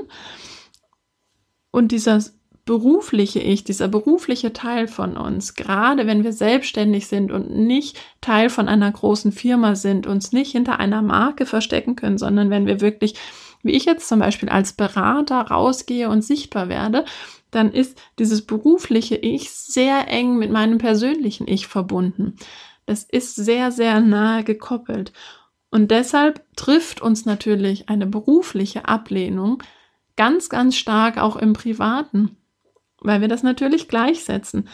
Und 1.73 1.90
dieser 1.92 2.23
berufliche 2.67 3.39
Ich, 3.39 3.63
dieser 3.65 3.87
berufliche 3.87 4.53
Teil 4.53 4.89
von 4.89 5.17
uns, 5.17 5.55
gerade 5.55 6.07
wenn 6.07 6.25
wir 6.25 6.33
selbstständig 6.33 7.07
sind 7.07 7.31
und 7.31 7.49
nicht 7.49 7.97
Teil 8.21 8.51
von 8.51 8.69
einer 8.69 8.91
großen 8.91 9.31
Firma 9.31 9.77
sind, 9.77 10.07
uns 10.07 10.33
nicht 10.33 10.51
hinter 10.51 10.81
einer 10.81 11.01
Marke 11.01 11.47
verstecken 11.47 11.95
können, 11.95 12.19
sondern 12.19 12.51
wenn 12.51 12.67
wir 12.67 12.81
wirklich, 12.81 13.15
wie 13.63 13.71
ich 13.71 13.85
jetzt 13.85 14.09
zum 14.09 14.19
Beispiel 14.19 14.49
als 14.49 14.73
Berater 14.73 15.43
rausgehe 15.43 16.11
und 16.11 16.23
sichtbar 16.23 16.69
werde, 16.69 17.05
dann 17.53 17.73
ist 17.73 18.03
dieses 18.19 18.45
berufliche 18.45 19.15
Ich 19.15 19.53
sehr 19.53 20.09
eng 20.09 20.37
mit 20.37 20.51
meinem 20.51 20.79
persönlichen 20.79 21.47
Ich 21.47 21.69
verbunden. 21.69 22.35
Das 22.85 23.05
ist 23.05 23.37
sehr, 23.37 23.71
sehr 23.71 24.01
nahe 24.01 24.43
gekoppelt. 24.43 25.13
Und 25.71 25.93
deshalb 25.93 26.45
trifft 26.57 27.01
uns 27.01 27.27
natürlich 27.27 27.89
eine 27.89 28.07
berufliche 28.07 28.89
Ablehnung 28.89 29.63
ganz, 30.17 30.49
ganz 30.49 30.77
stark 30.77 31.19
auch 31.19 31.37
im 31.37 31.53
Privaten 31.53 32.37
weil 33.07 33.21
wir 33.21 33.29
das 33.29 33.43
natürlich 33.43 33.89
gleichsetzen 33.89 34.69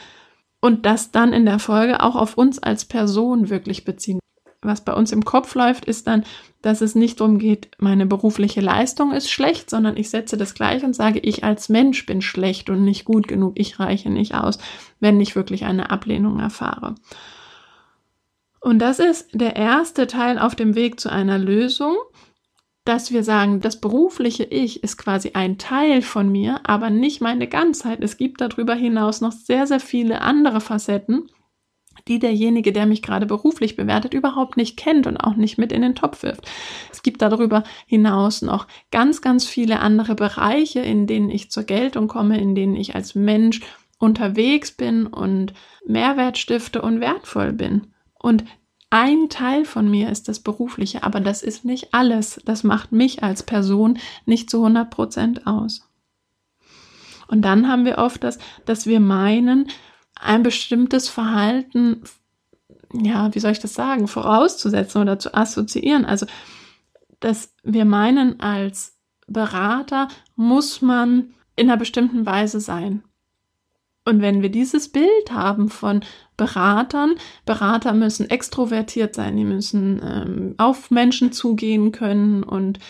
und 0.61 0.87
das 0.87 1.11
dann 1.11 1.33
in 1.33 1.45
der 1.45 1.59
Folge 1.59 2.03
auch 2.03 2.17
auf 2.17 2.37
uns 2.39 2.59
als 2.59 2.85
Person 2.85 3.51
wirklich 3.51 3.85
beziehen. 3.85 4.21
Was 4.65 4.85
bei 4.85 4.95
uns 4.95 5.11
im 5.11 5.25
Kopf 5.25 5.57
läuft, 5.57 5.87
ist 5.87 6.07
dann, 6.07 6.25
dass 6.63 6.83
es 6.83 6.95
nicht 6.95 7.19
darum 7.19 7.39
geht, 7.39 7.73
meine 7.79 8.07
berufliche 8.07 8.61
Leistung 8.61 9.13
ist 9.13 9.29
schlecht, 9.29 9.69
sondern 9.69 9.97
ich 9.97 10.09
setze 10.09 10.37
das 10.37 10.55
gleich 10.55 10.85
und 10.85 10.95
sage, 10.95 11.19
ich 11.19 11.43
als 11.43 11.69
Mensch 11.69 12.07
bin 12.07 12.23
schlecht 12.23 12.71
und 12.71 12.85
nicht 12.85 13.05
gut 13.05 13.27
genug, 13.27 13.55
ich 13.57 13.81
reiche 13.81 14.09
nicht 14.09 14.35
aus, 14.35 14.59
wenn 15.01 15.21
ich 15.21 15.35
wirklich 15.35 15.65
eine 15.65 15.91
Ablehnung 15.91 16.39
erfahre. 16.39 16.95
Und 18.61 18.79
das 18.79 19.01
ist 19.01 19.31
der 19.33 19.57
erste 19.57 20.07
Teil 20.07 20.39
auf 20.39 20.55
dem 20.55 20.77
Weg 20.77 21.01
zu 21.01 21.11
einer 21.11 21.39
Lösung, 21.39 21.97
dass 22.85 23.13
wir 23.13 23.23
sagen, 23.23 23.61
das 23.61 23.81
berufliche 23.81 24.45
Ich 24.45 24.83
ist 24.83 24.97
quasi 24.97 25.33
ein 25.35 25.59
Teil 25.59 26.03
von 26.03 26.31
mir, 26.31 26.61
aber 26.65 26.91
nicht 26.91 27.21
meine 27.21 27.47
Ganzheit. 27.47 28.03
Es 28.03 28.17
gibt 28.17 28.41
darüber 28.41 28.75
hinaus 28.75 29.21
noch 29.21 29.33
sehr, 29.33 29.67
sehr 29.67 29.79
viele 29.81 30.21
andere 30.21 30.61
Facetten, 30.61 31.29
die 32.09 32.19
derjenige, 32.19 32.73
der 32.73 32.87
mich 32.87 33.03
gerade 33.03 33.27
beruflich 33.27 33.77
bewertet, 33.77 34.15
überhaupt 34.15 34.57
nicht 34.57 34.77
kennt 34.77 35.07
und 35.07 35.17
auch 35.17 35.37
nicht 35.37 35.59
mit 35.59 35.71
in 35.71 35.83
den 35.83 35.95
Topf 35.95 36.25
wirft. 36.25 36.51
Es 36.91 37.03
gibt 37.03 37.23
darüber 37.23 37.63
hinaus 37.87 38.43
noch 38.43 38.67
ganz, 38.91 39.21
ganz 39.21 39.47
viele 39.47 39.79
andere 39.79 40.17
Bereiche, 40.17 40.81
in 40.81 41.07
denen 41.07 41.31
ich 41.31 41.51
zur 41.51 41.63
Geltung 41.63 42.09
komme, 42.09 42.41
in 42.41 42.57
denen 42.57 42.75
ich 42.75 42.97
als 42.97 43.15
Mensch 43.15 43.61
unterwegs 43.99 44.73
bin 44.73 45.07
und 45.07 45.55
Mehrwert 45.87 46.37
stifte 46.37 46.83
und 46.83 47.01
wertvoll 47.01 47.53
bin. 47.53 47.93
Und 48.19 48.45
ein 48.93 49.31
Teil 49.31 49.65
von 49.65 49.91
mir 49.91 50.11
ist 50.11 50.29
das 50.29 50.41
Berufliche, 50.41 51.03
aber 51.03 51.21
das 51.21 51.43
ist 51.43 51.65
nicht 51.65 51.95
alles. 51.95 52.43
Das 52.45 52.63
macht 52.63 52.93
mich 52.93 53.23
als 53.23 53.43
Person 53.43 53.99
nicht 54.27 54.51
zu 54.51 54.59
100 54.59 54.91
Prozent 54.91 55.47
aus. 55.47 55.89
Und 57.27 57.41
dann 57.41 57.69
haben 57.69 57.87
wir 57.87 57.97
oft 57.97 58.23
das, 58.23 58.39
dass 58.67 58.85
wir 58.85 59.01
meinen, 59.01 59.69
ein 60.15 60.43
bestimmtes 60.43 61.09
Verhalten, 61.09 62.03
ja, 62.93 63.35
wie 63.35 63.41
soll 63.41 63.53
ich 63.53 63.61
das 63.61 63.73
sagen, 63.73 64.09
vorauszusetzen 64.09 65.01
oder 65.01 65.19
zu 65.19 65.33
assoziieren. 65.33 66.05
Also, 66.05 66.27
dass 67.19 67.55
wir 67.63 67.87
meinen, 67.87 68.41
als 68.41 68.99
Berater 69.27 70.09
muss 70.37 70.83
man 70.83 71.33
in 71.57 71.71
einer 71.71 71.79
bestimmten 71.79 72.27
Weise 72.27 72.61
sein. 72.61 73.03
Und 74.05 74.21
wenn 74.21 74.43
wir 74.43 74.49
dieses 74.49 74.89
Bild 74.89 75.31
haben 75.31 75.69
von 75.69 76.01
Beratern, 76.37 77.15
Berater 77.47 77.93
müssen 77.93 78.29
extrovertiert 78.29 79.15
sein, 79.15 79.37
die 79.37 79.45
müssen 79.45 80.01
ähm, 80.05 80.55
auf 80.59 80.91
Menschen 80.91 81.33
zugehen 81.33 81.93
können 81.93 82.43
und 82.43 82.81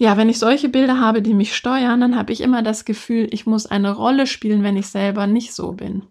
ja, 0.00 0.16
wenn 0.16 0.30
ich 0.30 0.38
solche 0.38 0.70
Bilder 0.70 0.98
habe, 0.98 1.20
die 1.20 1.34
mich 1.34 1.54
steuern, 1.54 2.00
dann 2.00 2.16
habe 2.16 2.32
ich 2.32 2.40
immer 2.40 2.62
das 2.62 2.86
Gefühl, 2.86 3.28
ich 3.32 3.44
muss 3.44 3.66
eine 3.66 3.92
Rolle 3.92 4.26
spielen, 4.26 4.62
wenn 4.62 4.78
ich 4.78 4.86
selber 4.86 5.26
nicht 5.26 5.52
so 5.52 5.72
bin. 5.72 6.04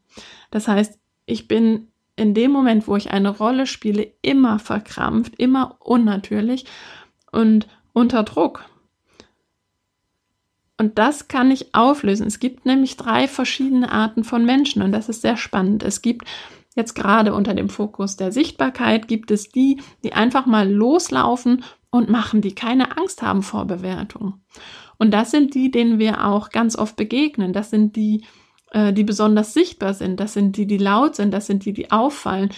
Das 0.51 0.67
heißt, 0.67 0.99
ich 1.25 1.47
bin 1.47 1.87
in 2.15 2.35
dem 2.35 2.51
Moment, 2.51 2.87
wo 2.87 2.95
ich 2.97 3.09
eine 3.09 3.29
Rolle 3.29 3.65
spiele, 3.65 4.11
immer 4.21 4.59
verkrampft, 4.59 5.33
immer 5.37 5.77
unnatürlich 5.79 6.65
und 7.31 7.67
unter 7.93 8.21
Druck. 8.21 8.63
Und 10.79 10.97
das 10.97 11.27
kann 11.27 11.51
ich 11.51 11.75
auflösen. 11.75 12.25
Es 12.25 12.39
gibt 12.39 12.65
nämlich 12.65 12.95
drei 12.95 13.27
verschiedene 13.27 13.91
Arten 13.91 14.23
von 14.23 14.45
Menschen 14.45 14.81
und 14.81 14.93
das 14.93 15.09
ist 15.09 15.21
sehr 15.21 15.35
spannend. 15.35 15.83
Es 15.83 16.01
gibt 16.01 16.25
jetzt 16.73 16.95
gerade 16.95 17.33
unter 17.33 17.53
dem 17.53 17.67
Fokus 17.67 18.15
der 18.15 18.31
Sichtbarkeit 18.31 19.09
gibt 19.09 19.29
es 19.29 19.49
die, 19.49 19.81
die 20.05 20.13
einfach 20.13 20.45
mal 20.45 20.71
loslaufen 20.71 21.65
und 21.91 22.09
machen, 22.09 22.39
die 22.39 22.55
keine 22.55 22.97
Angst 22.97 23.21
haben 23.21 23.43
vor 23.43 23.65
Bewertung. 23.65 24.41
Und 24.97 25.11
das 25.11 25.31
sind 25.31 25.53
die, 25.53 25.69
denen 25.69 25.99
wir 25.99 26.25
auch 26.25 26.49
ganz 26.49 26.77
oft 26.77 26.95
begegnen. 26.95 27.51
Das 27.51 27.69
sind 27.71 27.97
die, 27.97 28.23
äh, 28.71 28.93
die 28.93 29.03
besonders 29.03 29.53
sichtbar 29.53 29.93
sind. 29.93 30.17
Das 30.21 30.31
sind 30.31 30.55
die, 30.55 30.65
die 30.65 30.77
laut 30.77 31.13
sind. 31.17 31.33
Das 31.33 31.45
sind 31.45 31.65
die, 31.65 31.73
die 31.73 31.91
auffallen, 31.91 32.51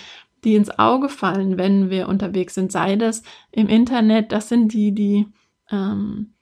die 0.44 0.54
ins 0.54 0.78
Auge 0.78 1.10
fallen, 1.10 1.58
wenn 1.58 1.90
wir 1.90 2.08
unterwegs 2.08 2.54
sind. 2.54 2.72
Sei 2.72 2.98
das 2.98 3.24
im 3.52 3.68
Internet. 3.68 4.32
Das 4.32 4.48
sind 4.48 4.74
die, 4.74 4.92
die 4.92 5.26
ähm, 5.72 6.34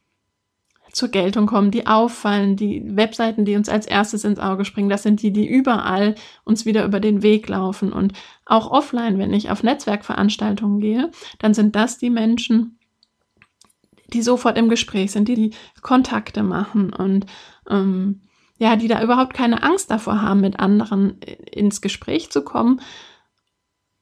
zur 0.91 1.09
Geltung 1.09 1.45
kommen, 1.45 1.71
die 1.71 1.87
auffallen, 1.87 2.55
die 2.55 2.83
Webseiten, 2.85 3.45
die 3.45 3.55
uns 3.55 3.69
als 3.69 3.85
erstes 3.85 4.23
ins 4.23 4.39
Auge 4.39 4.65
springen, 4.65 4.89
das 4.89 5.03
sind 5.03 5.21
die, 5.21 5.31
die 5.31 5.47
überall 5.47 6.15
uns 6.43 6.65
wieder 6.65 6.85
über 6.85 6.99
den 6.99 7.21
Weg 7.21 7.47
laufen. 7.47 7.93
Und 7.93 8.13
auch 8.45 8.71
offline, 8.71 9.17
wenn 9.17 9.33
ich 9.33 9.51
auf 9.51 9.63
Netzwerkveranstaltungen 9.63 10.79
gehe, 10.79 11.11
dann 11.39 11.53
sind 11.53 11.75
das 11.75 11.97
die 11.97 12.09
Menschen, 12.09 12.79
die 14.13 14.21
sofort 14.21 14.57
im 14.57 14.69
Gespräch 14.69 15.11
sind, 15.11 15.27
die 15.27 15.35
die 15.35 15.51
Kontakte 15.81 16.43
machen 16.43 16.91
und 16.93 17.25
ähm, 17.69 18.21
ja, 18.57 18.75
die 18.75 18.87
da 18.87 19.01
überhaupt 19.01 19.33
keine 19.33 19.63
Angst 19.63 19.89
davor 19.89 20.21
haben, 20.21 20.41
mit 20.41 20.59
anderen 20.59 21.19
ins 21.21 21.81
Gespräch 21.81 22.29
zu 22.29 22.43
kommen, 22.43 22.81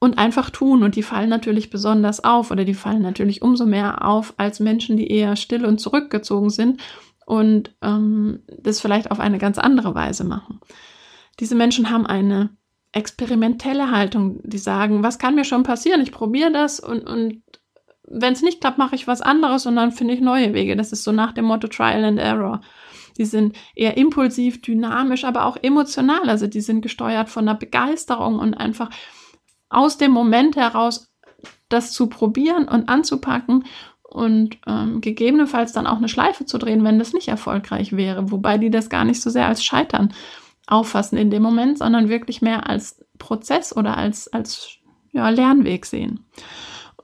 und 0.00 0.18
einfach 0.18 0.50
tun. 0.50 0.82
Und 0.82 0.96
die 0.96 1.02
fallen 1.02 1.28
natürlich 1.28 1.70
besonders 1.70 2.22
auf 2.22 2.50
oder 2.50 2.64
die 2.64 2.74
fallen 2.74 3.02
natürlich 3.02 3.42
umso 3.42 3.66
mehr 3.66 4.04
auf 4.04 4.34
als 4.36 4.60
Menschen, 4.60 4.96
die 4.96 5.10
eher 5.10 5.36
still 5.36 5.64
und 5.64 5.78
zurückgezogen 5.80 6.50
sind 6.50 6.80
und 7.26 7.74
ähm, 7.82 8.40
das 8.58 8.80
vielleicht 8.80 9.10
auf 9.10 9.20
eine 9.20 9.38
ganz 9.38 9.58
andere 9.58 9.94
Weise 9.94 10.24
machen. 10.24 10.60
Diese 11.40 11.54
Menschen 11.54 11.90
haben 11.90 12.06
eine 12.06 12.50
experimentelle 12.92 13.90
Haltung, 13.90 14.40
die 14.44 14.58
sagen, 14.58 15.02
was 15.02 15.18
kann 15.18 15.34
mir 15.34 15.44
schon 15.44 15.62
passieren? 15.62 16.00
Ich 16.00 16.10
probiere 16.10 16.52
das 16.52 16.80
und, 16.80 17.06
und 17.06 17.42
wenn 18.10 18.32
es 18.32 18.42
nicht 18.42 18.60
klappt, 18.60 18.78
mache 18.78 18.94
ich 18.94 19.06
was 19.06 19.20
anderes 19.20 19.66
und 19.66 19.76
dann 19.76 19.92
finde 19.92 20.14
ich 20.14 20.20
neue 20.20 20.54
Wege. 20.54 20.76
Das 20.76 20.92
ist 20.92 21.04
so 21.04 21.12
nach 21.12 21.32
dem 21.32 21.44
Motto 21.44 21.68
Trial 21.68 22.04
and 22.04 22.18
Error. 22.18 22.62
Die 23.18 23.26
sind 23.26 23.56
eher 23.74 23.96
impulsiv, 23.96 24.62
dynamisch, 24.62 25.24
aber 25.24 25.44
auch 25.44 25.58
emotional. 25.60 26.30
Also 26.30 26.46
die 26.46 26.60
sind 26.60 26.80
gesteuert 26.80 27.28
von 27.28 27.46
einer 27.46 27.58
Begeisterung 27.58 28.38
und 28.38 28.54
einfach 28.54 28.90
aus 29.68 29.98
dem 29.98 30.12
Moment 30.12 30.56
heraus 30.56 31.12
das 31.68 31.92
zu 31.92 32.08
probieren 32.08 32.66
und 32.68 32.88
anzupacken 32.88 33.64
und 34.02 34.56
ähm, 34.66 35.00
gegebenenfalls 35.00 35.72
dann 35.72 35.86
auch 35.86 35.98
eine 35.98 36.08
Schleife 36.08 36.46
zu 36.46 36.58
drehen, 36.58 36.82
wenn 36.84 36.98
das 36.98 37.12
nicht 37.12 37.28
erfolgreich 37.28 37.92
wäre. 37.92 38.30
Wobei 38.30 38.56
die 38.56 38.70
das 38.70 38.88
gar 38.88 39.04
nicht 39.04 39.20
so 39.20 39.28
sehr 39.28 39.46
als 39.46 39.62
Scheitern 39.62 40.14
auffassen 40.66 41.18
in 41.18 41.30
dem 41.30 41.42
Moment, 41.42 41.78
sondern 41.78 42.08
wirklich 42.08 42.40
mehr 42.40 42.68
als 42.68 43.04
Prozess 43.18 43.76
oder 43.76 43.96
als, 43.96 44.28
als 44.28 44.78
ja, 45.12 45.28
Lernweg 45.28 45.84
sehen. 45.84 46.24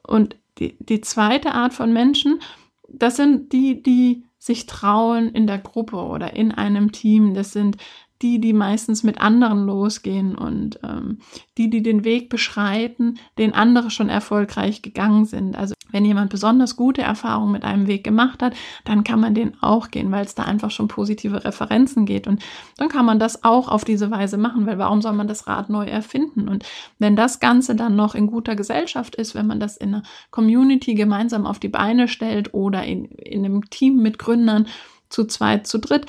Und 0.06 0.36
die, 0.58 0.76
die 0.78 1.00
zweite 1.00 1.52
Art 1.52 1.74
von 1.74 1.92
Menschen, 1.92 2.40
das 2.88 3.16
sind 3.16 3.52
die, 3.52 3.82
die 3.82 4.24
sich 4.38 4.66
trauen 4.66 5.30
in 5.30 5.46
der 5.46 5.58
Gruppe 5.58 5.96
oder 5.96 6.34
in 6.34 6.52
einem 6.52 6.92
Team. 6.92 7.34
Das 7.34 7.52
sind 7.52 7.78
die, 8.22 8.40
die 8.40 8.52
meistens 8.52 9.02
mit 9.02 9.20
anderen 9.20 9.66
losgehen 9.66 10.34
und 10.34 10.78
ähm, 10.82 11.18
die, 11.58 11.68
die 11.68 11.82
den 11.82 12.04
Weg 12.04 12.28
beschreiten, 12.28 13.18
den 13.38 13.54
andere 13.54 13.90
schon 13.90 14.08
erfolgreich 14.08 14.82
gegangen 14.82 15.24
sind. 15.24 15.56
Also 15.56 15.74
wenn 15.90 16.04
jemand 16.04 16.30
besonders 16.30 16.76
gute 16.76 17.02
Erfahrungen 17.02 17.52
mit 17.52 17.64
einem 17.64 17.86
Weg 17.86 18.02
gemacht 18.02 18.42
hat, 18.42 18.54
dann 18.84 19.04
kann 19.04 19.20
man 19.20 19.34
den 19.34 19.62
auch 19.62 19.90
gehen, 19.90 20.10
weil 20.10 20.24
es 20.24 20.34
da 20.34 20.42
einfach 20.42 20.70
schon 20.70 20.88
positive 20.88 21.44
Referenzen 21.44 22.04
geht. 22.04 22.26
Und 22.26 22.42
dann 22.76 22.88
kann 22.88 23.06
man 23.06 23.18
das 23.18 23.44
auch 23.44 23.68
auf 23.68 23.84
diese 23.84 24.10
Weise 24.10 24.36
machen, 24.36 24.66
weil 24.66 24.78
warum 24.78 25.02
soll 25.02 25.12
man 25.12 25.28
das 25.28 25.46
Rad 25.46 25.70
neu 25.70 25.84
erfinden? 25.84 26.48
Und 26.48 26.64
wenn 26.98 27.14
das 27.14 27.40
Ganze 27.40 27.76
dann 27.76 27.94
noch 27.94 28.14
in 28.14 28.26
guter 28.26 28.56
Gesellschaft 28.56 29.14
ist, 29.14 29.34
wenn 29.34 29.46
man 29.46 29.60
das 29.60 29.76
in 29.76 29.94
einer 29.94 30.02
Community 30.30 30.94
gemeinsam 30.94 31.46
auf 31.46 31.60
die 31.60 31.68
Beine 31.68 32.08
stellt 32.08 32.54
oder 32.54 32.84
in, 32.84 33.04
in 33.04 33.44
einem 33.44 33.70
Team 33.70 33.98
mit 33.98 34.18
Gründern 34.18 34.66
zu 35.14 35.24
zweit, 35.26 35.66
zu 35.66 35.78
dritt, 35.78 36.06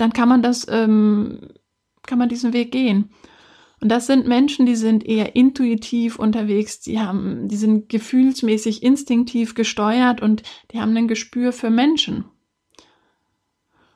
dann 0.00 0.12
kann 0.12 0.28
man 0.28 0.42
das, 0.42 0.66
ähm, 0.68 1.48
kann 2.02 2.18
man 2.18 2.28
diesen 2.28 2.52
Weg 2.52 2.72
gehen. 2.72 3.10
Und 3.80 3.88
das 3.88 4.06
sind 4.06 4.26
Menschen, 4.26 4.66
die 4.66 4.76
sind 4.76 5.06
eher 5.06 5.34
intuitiv 5.36 6.18
unterwegs, 6.18 6.80
die 6.80 7.00
haben, 7.00 7.48
die 7.48 7.56
sind 7.56 7.88
gefühlsmäßig 7.88 8.82
instinktiv 8.82 9.54
gesteuert 9.54 10.20
und 10.20 10.42
die 10.70 10.80
haben 10.80 10.94
ein 10.96 11.08
Gespür 11.08 11.52
für 11.52 11.70
Menschen. 11.70 12.24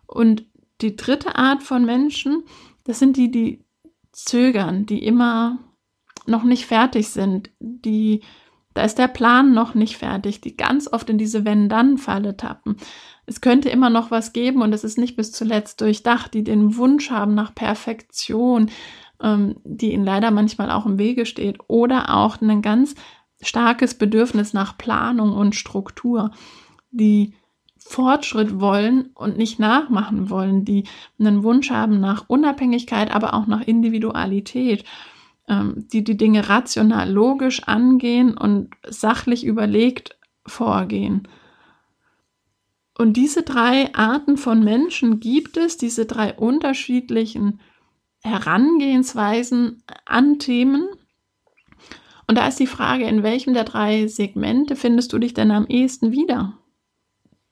Und 0.07 0.47
die 0.81 0.97
dritte 0.97 1.37
Art 1.37 1.63
von 1.63 1.85
Menschen, 1.85 2.45
das 2.85 2.99
sind 2.99 3.17
die, 3.17 3.31
die 3.31 3.65
zögern, 4.13 4.87
die 4.87 5.05
immer 5.05 5.59
noch 6.27 6.45
nicht 6.45 6.65
fertig 6.67 7.09
sind, 7.09 7.51
die, 7.59 8.23
da 8.75 8.83
ist 8.83 8.99
der 8.99 9.09
Plan 9.09 9.55
noch 9.55 9.75
nicht 9.75 9.97
fertig, 9.97 10.41
die 10.41 10.57
ganz 10.57 10.93
oft 10.93 11.09
in 11.09 11.19
diese 11.19 11.45
Wenn-Dann-Falle 11.45 12.37
tappen. 12.37 12.77
Es 13.27 13.41
könnte 13.41 13.71
immer 13.71 13.89
noch 13.89 14.11
was 14.11 14.33
geben 14.33 14.63
und 14.63 14.73
es 14.73 14.85
ist 14.85 14.99
nicht 14.99 15.17
bis 15.17 15.33
zuletzt 15.33 15.81
durchdacht, 15.81 16.35
die 16.35 16.45
den 16.45 16.77
Wunsch 16.77 17.11
haben 17.11 17.35
nach 17.35 17.55
Perfektion, 17.55 18.71
ähm, 19.23 19.57
die 19.65 19.93
ihnen 19.93 20.05
leider 20.05 20.31
manchmal 20.31 20.71
auch 20.71 20.87
im 20.87 20.99
Wege 20.99 21.25
steht, 21.25 21.59
oder 21.69 22.15
auch 22.15 22.41
ein 22.41 22.63
ganz 22.63 22.95
starkes 23.41 23.95
Bedürfnis 23.95 24.53
nach 24.53 24.77
Planung 24.77 25.33
und 25.33 25.55
Struktur, 25.55 26.33
die 26.91 27.35
Fortschritt 27.79 28.61
wollen 28.61 29.11
und 29.15 29.37
nicht 29.37 29.59
nachmachen 29.59 30.31
wollen, 30.31 30.65
die 30.65 30.85
einen 31.19 31.43
Wunsch 31.43 31.71
haben 31.71 32.01
nach 32.01 32.25
Unabhängigkeit, 32.29 33.15
aber 33.15 33.35
auch 33.35 33.47
nach 33.47 33.61
Individualität, 33.61 34.85
ähm, 35.49 35.87
die 35.93 36.05
die 36.05 36.17
Dinge 36.17 36.49
rational, 36.49 37.11
logisch 37.11 37.65
angehen 37.65 38.37
und 38.37 38.71
sachlich 38.89 39.45
überlegt 39.45 40.17
vorgehen. 40.47 41.29
Und 42.97 43.17
diese 43.17 43.43
drei 43.43 43.93
Arten 43.95 44.37
von 44.37 44.63
Menschen 44.63 45.21
gibt 45.21 45.57
es, 45.57 45.77
diese 45.77 46.07
drei 46.07 46.33
unterschiedlichen 46.35 47.61
Herangehensweisen 48.23 49.83
an 50.07 50.39
Themen. 50.39 50.89
Und 52.27 52.39
da 52.39 52.47
ist 52.47 52.61
die 52.61 52.67
Frage, 52.67 53.05
in 53.05 53.23
welchem 53.23 53.53
der 53.53 53.65
drei 53.65 54.07
Segmente 54.07 54.77
findest 54.77 55.13
du 55.13 55.19
dich 55.19 55.35
denn 55.35 55.51
am 55.51 55.67
ehesten 55.67 56.13
wieder? 56.13 56.57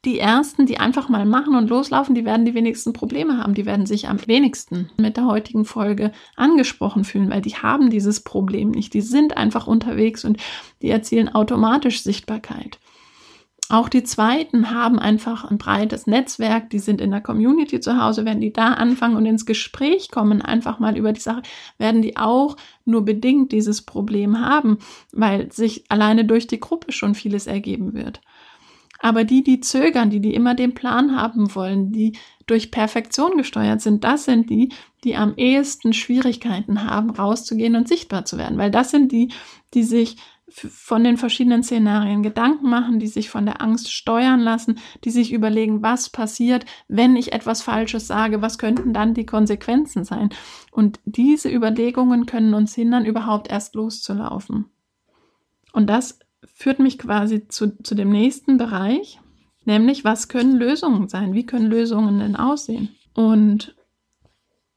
Die 0.04 0.18
ersten, 0.18 0.66
die 0.66 0.80
einfach 0.80 1.08
mal 1.08 1.24
machen 1.24 1.54
und 1.54 1.70
loslaufen, 1.70 2.16
die 2.16 2.24
werden 2.24 2.44
die 2.44 2.54
wenigsten 2.54 2.92
Probleme 2.92 3.38
haben. 3.38 3.54
Die 3.54 3.66
werden 3.66 3.86
sich 3.86 4.08
am 4.08 4.18
wenigsten 4.26 4.90
mit 4.96 5.16
der 5.16 5.26
heutigen 5.26 5.64
Folge 5.64 6.10
angesprochen 6.34 7.04
fühlen, 7.04 7.30
weil 7.30 7.40
die 7.40 7.54
haben 7.54 7.88
dieses 7.88 8.20
Problem 8.20 8.72
nicht. 8.72 8.94
Die 8.94 9.00
sind 9.00 9.36
einfach 9.36 9.68
unterwegs 9.68 10.24
und 10.24 10.38
die 10.82 10.90
erzielen 10.90 11.32
automatisch 11.32 12.02
Sichtbarkeit. 12.02 12.80
Auch 13.68 13.88
die 13.88 14.02
zweiten 14.02 14.70
haben 14.70 14.98
einfach 14.98 15.50
ein 15.50 15.56
breites 15.56 16.06
Netzwerk, 16.06 16.68
die 16.68 16.78
sind 16.78 17.00
in 17.00 17.10
der 17.10 17.22
Community 17.22 17.80
zu 17.80 17.98
Hause, 17.98 18.26
wenn 18.26 18.40
die 18.40 18.52
da 18.52 18.74
anfangen 18.74 19.16
und 19.16 19.24
ins 19.24 19.46
Gespräch 19.46 20.10
kommen, 20.10 20.42
einfach 20.42 20.78
mal 20.78 20.98
über 20.98 21.14
die 21.14 21.20
Sache, 21.20 21.40
werden 21.78 22.02
die 22.02 22.18
auch 22.18 22.56
nur 22.84 23.02
bedingt 23.04 23.50
dieses 23.52 23.80
Problem 23.80 24.40
haben, 24.40 24.76
weil 25.12 25.50
sich 25.52 25.84
alleine 25.88 26.26
durch 26.26 26.46
die 26.46 26.60
Gruppe 26.60 26.92
schon 26.92 27.14
vieles 27.14 27.46
ergeben 27.46 27.94
wird. 27.94 28.20
Aber 29.02 29.24
die, 29.24 29.42
die 29.42 29.58
zögern, 29.58 30.10
die, 30.10 30.20
die 30.20 30.32
immer 30.32 30.54
den 30.54 30.74
Plan 30.74 31.16
haben 31.16 31.56
wollen, 31.56 31.90
die 31.90 32.12
durch 32.46 32.70
Perfektion 32.70 33.36
gesteuert 33.36 33.80
sind, 33.80 34.04
das 34.04 34.24
sind 34.24 34.48
die, 34.48 34.68
die 35.02 35.16
am 35.16 35.34
ehesten 35.36 35.92
Schwierigkeiten 35.92 36.88
haben, 36.88 37.10
rauszugehen 37.10 37.74
und 37.74 37.88
sichtbar 37.88 38.24
zu 38.24 38.38
werden, 38.38 38.58
weil 38.58 38.70
das 38.70 38.92
sind 38.92 39.10
die, 39.10 39.32
die 39.74 39.82
sich 39.82 40.16
von 40.48 41.02
den 41.02 41.16
verschiedenen 41.16 41.64
Szenarien 41.64 42.22
Gedanken 42.22 42.68
machen, 42.68 43.00
die 43.00 43.08
sich 43.08 43.28
von 43.28 43.44
der 43.44 43.60
Angst 43.60 43.90
steuern 43.90 44.38
lassen, 44.38 44.78
die 45.02 45.10
sich 45.10 45.32
überlegen, 45.32 45.82
was 45.82 46.08
passiert, 46.08 46.64
wenn 46.86 47.16
ich 47.16 47.32
etwas 47.32 47.60
Falsches 47.60 48.06
sage, 48.06 48.40
was 48.40 48.58
könnten 48.58 48.92
dann 48.92 49.14
die 49.14 49.26
Konsequenzen 49.26 50.04
sein. 50.04 50.28
Und 50.70 51.00
diese 51.06 51.50
Überlegungen 51.50 52.26
können 52.26 52.54
uns 52.54 52.74
hindern, 52.74 53.04
überhaupt 53.04 53.50
erst 53.50 53.74
loszulaufen. 53.74 54.66
Und 55.72 55.88
das 55.88 56.20
führt 56.44 56.78
mich 56.78 56.98
quasi 56.98 57.48
zu, 57.48 57.76
zu 57.82 57.94
dem 57.94 58.10
nächsten 58.10 58.58
Bereich, 58.58 59.20
nämlich 59.64 60.04
was 60.04 60.28
können 60.28 60.56
Lösungen 60.56 61.08
sein? 61.08 61.34
Wie 61.34 61.46
können 61.46 61.66
Lösungen 61.66 62.18
denn 62.18 62.36
aussehen? 62.36 62.90
Und 63.14 63.74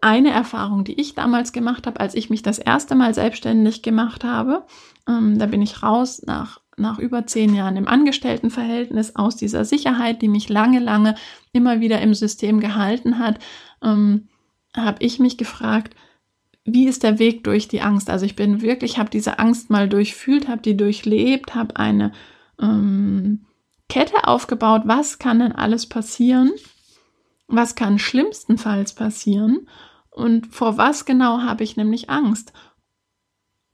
eine 0.02 0.30
Erfahrung, 0.30 0.84
die 0.84 1.00
ich 1.00 1.16
damals 1.16 1.52
gemacht 1.52 1.88
habe, 1.88 2.00
als 2.00 2.14
ich 2.14 2.30
mich 2.30 2.44
das 2.44 2.60
erste 2.60 2.94
Mal 2.94 3.16
selbstständig 3.16 3.82
gemacht 3.82 4.24
habe. 4.24 4.64
Ähm, 5.08 5.40
da 5.40 5.48
bin 5.48 5.64
ich 5.64 5.82
raus 5.82 6.22
nach, 6.28 6.62
nach 6.78 7.00
über 7.00 7.26
zehn 7.26 7.56
Jahren 7.56 7.76
im 7.76 7.88
Angestelltenverhältnis 7.88 9.16
aus 9.16 9.36
dieser 9.36 9.66
Sicherheit, 9.66 10.22
die 10.22 10.28
mich 10.28 10.48
lange, 10.48 10.80
lange 10.80 11.16
immer 11.54 11.80
wieder 11.80 12.02
im 12.02 12.14
System 12.14 12.60
gehalten 12.60 13.18
hat, 13.18 13.40
ähm, 13.82 14.28
habe 14.76 15.04
ich 15.04 15.20
mich 15.20 15.38
gefragt, 15.38 15.96
wie 16.66 16.88
ist 16.88 17.04
der 17.04 17.20
Weg 17.20 17.44
durch 17.44 17.68
die 17.68 17.82
Angst? 17.82 18.10
Also 18.10 18.26
ich 18.26 18.36
bin 18.36 18.62
wirklich, 18.62 18.98
habe 18.98 19.12
diese 19.12 19.38
Angst 19.38 19.70
mal 19.70 19.88
durchfühlt, 19.88 20.48
habe 20.48 20.64
die 20.64 20.76
durchlebt, 20.76 21.54
habe 21.54 21.76
eine 21.78 22.12
ähm, 22.60 23.46
Kette 23.88 24.28
aufgebaut. 24.28 24.82
Was 24.86 25.20
kann 25.20 25.40
denn 25.40 25.52
alles 25.52 25.88
passieren? 25.88 26.52
Was 27.48 27.76
kann 27.76 28.00
schlimmstenfalls 28.00 28.94
passieren? 28.94 29.70
Und 30.10 30.48
vor 30.48 30.78
was 30.78 31.06
genau 31.06 31.42
habe 31.42 31.64
ich 31.64 31.78
nämlich 31.78 32.10
Angst? 32.10 32.52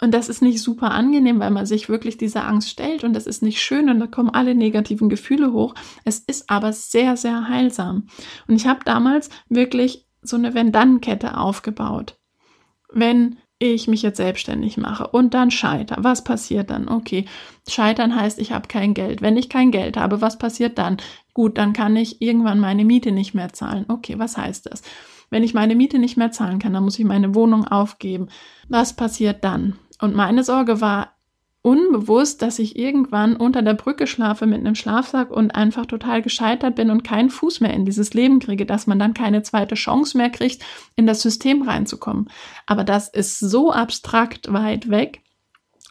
Und 0.02 0.12
das 0.14 0.28
ist 0.28 0.42
nicht 0.42 0.62
super 0.62 0.92
angenehm, 0.92 1.40
weil 1.40 1.52
man 1.52 1.68
sich 1.68 1.88
wirklich 1.88 2.18
dieser 2.18 2.46
Angst 2.48 2.70
stellt 2.70 3.04
und 3.04 3.14
das 3.14 3.28
ist 3.28 3.44
nicht 3.44 3.62
schön 3.62 3.88
und 3.90 4.00
da 4.00 4.08
kommen 4.08 4.32
alle 4.32 4.56
negativen 4.56 5.10
Gefühle 5.10 5.54
hoch. 5.54 5.76
Es 6.04 6.20
ist 6.20 6.50
aber 6.50 6.74
sehr, 6.74 7.16
sehr 7.16 7.48
heilsam. 7.48 8.08
Und 8.48 8.56
ich 8.56 8.66
habe 8.66 8.82
damals 8.84 9.30
wirklich 9.48 10.08
so 10.24 10.36
eine 10.36 10.56
Wenn-Dann-Kette 10.56 11.38
aufgebaut. 11.38 12.18
Wenn 12.92 13.38
ich 13.60 13.88
mich 13.88 14.02
jetzt 14.02 14.18
selbstständig 14.18 14.78
mache 14.78 15.08
und 15.08 15.34
dann 15.34 15.52
scheiter, 15.52 15.98
was 16.00 16.24
passiert 16.24 16.72
dann? 16.72 16.90
Okay, 16.90 17.26
scheitern 17.70 18.16
heißt, 18.16 18.40
ich 18.40 18.52
habe 18.52 18.68
kein 18.68 18.94
Geld. 18.94 19.22
Wenn 19.22 19.38
ich 19.38 19.50
kein 19.50 19.72
Geld 19.72 19.98
habe, 19.98 20.20
was 20.20 20.40
passiert 20.40 20.78
dann? 20.78 20.98
Gut, 21.34 21.58
dann 21.58 21.74
kann 21.74 21.96
ich 21.96 22.22
irgendwann 22.22 22.60
meine 22.60 22.86
Miete 22.86 23.12
nicht 23.12 23.34
mehr 23.34 23.54
zahlen. 23.54 23.86
Okay, 23.88 24.18
was 24.18 24.36
heißt 24.36 24.66
das? 24.66 24.82
Wenn 25.30 25.44
ich 25.44 25.54
meine 25.54 25.76
Miete 25.76 26.00
nicht 26.00 26.18
mehr 26.18 26.32
zahlen 26.32 26.60
kann, 26.60 26.74
dann 26.74 26.84
muss 26.84 27.00
ich 27.00 27.06
meine 27.06 27.36
Wohnung 27.36 27.66
aufgeben. 27.66 28.28
Was 28.68 28.96
passiert 28.96 29.44
dann? 29.44 29.78
Und 30.02 30.16
meine 30.16 30.44
Sorge 30.44 30.82
war 30.82 31.16
unbewusst, 31.62 32.42
dass 32.42 32.58
ich 32.60 32.78
irgendwann 32.78 33.36
unter 33.36 33.62
der 33.62 33.76
Brücke 33.76 34.08
schlafe 34.08 34.48
mit 34.48 34.60
einem 34.60 34.76
Schlafsack 34.76 35.30
und 35.30 35.52
einfach 35.52 35.86
total 35.86 36.22
gescheitert 36.22 36.76
bin 36.76 36.90
und 36.90 37.04
keinen 37.04 37.30
Fuß 37.30 37.60
mehr 37.60 37.74
in 37.74 37.86
dieses 37.86 38.14
Leben 38.14 38.40
kriege, 38.40 38.66
dass 38.66 38.88
man 38.88 38.98
dann 38.98 39.14
keine 39.14 39.44
zweite 39.44 39.76
Chance 39.76 40.18
mehr 40.18 40.30
kriegt, 40.30 40.64
in 40.96 41.06
das 41.06 41.22
System 41.22 41.62
reinzukommen. 41.62 42.30
Aber 42.66 42.84
das 42.84 43.10
ist 43.10 43.40
so 43.40 43.72
abstrakt 43.72 44.52
weit 44.52 44.90
weg. 44.90 45.22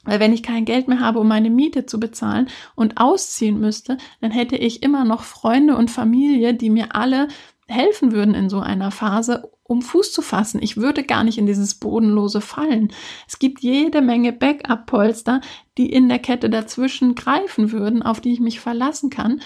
Weil 0.05 0.19
wenn 0.19 0.33
ich 0.33 0.43
kein 0.43 0.65
Geld 0.65 0.89
mehr 0.89 1.01
habe, 1.01 1.19
um 1.19 1.29
meine 1.29 1.51
Miete 1.51 1.85
zu 1.85 2.01
bezahlen 2.01 2.49
und 2.75 2.97
ausziehen 2.97 3.61
müsste, 3.61 3.99
dann 4.21 4.31
hätte 4.31 4.57
ich 4.57 4.83
immer 4.83 5.05
noch 5.05 5.23
Freunde 5.23 5.77
und 5.77 5.91
Familie, 5.91 6.55
die 6.55 6.71
mir 6.71 6.97
alle 6.97 7.29
helfen 7.69 8.13
würden 8.13 8.35
in 8.35 8.49
so 8.49 8.61
einer 8.61 8.91
Phase, 8.91 9.51
um 9.71 9.83
Fuß 9.83 10.13
zu 10.13 10.21
fassen. 10.21 10.61
Ich 10.61 10.77
würde 10.77 11.05
gar 11.05 11.23
nicht 11.23 11.39
in 11.39 11.47
dieses 11.47 11.77
Bodenlose 11.77 12.41
fallen. 12.41 12.93
Es 13.29 13.39
gibt 13.39 13.61
jede 13.61 14.03
Menge 14.03 14.33
Backup-Polster, 14.33 15.41
die 15.79 15.93
in 15.93 16.09
der 16.09 16.19
Kette 16.19 16.51
dazwischen 16.51 17.15
greifen 17.15 17.71
würden, 17.71 18.03
auf 18.03 18.21
die 18.21 18.33
ich 18.33 18.41
mich 18.41 18.59
verlassen 18.59 19.11
kann. 19.11 19.41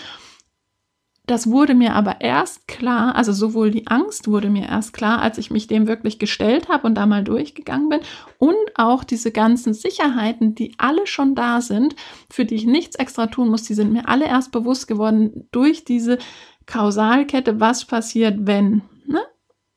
Das 1.26 1.50
wurde 1.50 1.74
mir 1.74 1.94
aber 1.94 2.22
erst 2.22 2.68
klar, 2.68 3.16
also 3.16 3.32
sowohl 3.32 3.70
die 3.70 3.87
Angst 3.87 4.26
wurde 4.26 4.48
mir 4.48 4.66
erst 4.66 4.94
klar, 4.94 5.20
als 5.20 5.37
ich 5.37 5.50
mich 5.50 5.66
dem 5.66 5.87
wirklich 5.87 6.18
gestellt 6.18 6.68
habe 6.70 6.87
und 6.87 6.94
da 6.94 7.04
mal 7.04 7.24
durchgegangen 7.24 7.90
bin 7.90 8.00
und 8.38 8.56
auch 8.76 9.04
diese 9.04 9.30
ganzen 9.30 9.74
Sicherheiten, 9.74 10.54
die 10.54 10.74
alle 10.78 11.06
schon 11.06 11.34
da 11.34 11.60
sind, 11.60 11.96
für 12.30 12.46
die 12.46 12.54
ich 12.54 12.66
nichts 12.66 12.96
extra 12.96 13.26
tun 13.26 13.48
muss, 13.48 13.62
die 13.62 13.74
sind 13.74 13.92
mir 13.92 14.08
alle 14.08 14.26
erst 14.26 14.52
bewusst 14.52 14.87
geworden 14.87 15.48
durch 15.50 15.84
diese 15.84 16.18
Kausalkette, 16.66 17.60
was 17.60 17.84
passiert, 17.84 18.46
wenn. 18.46 18.82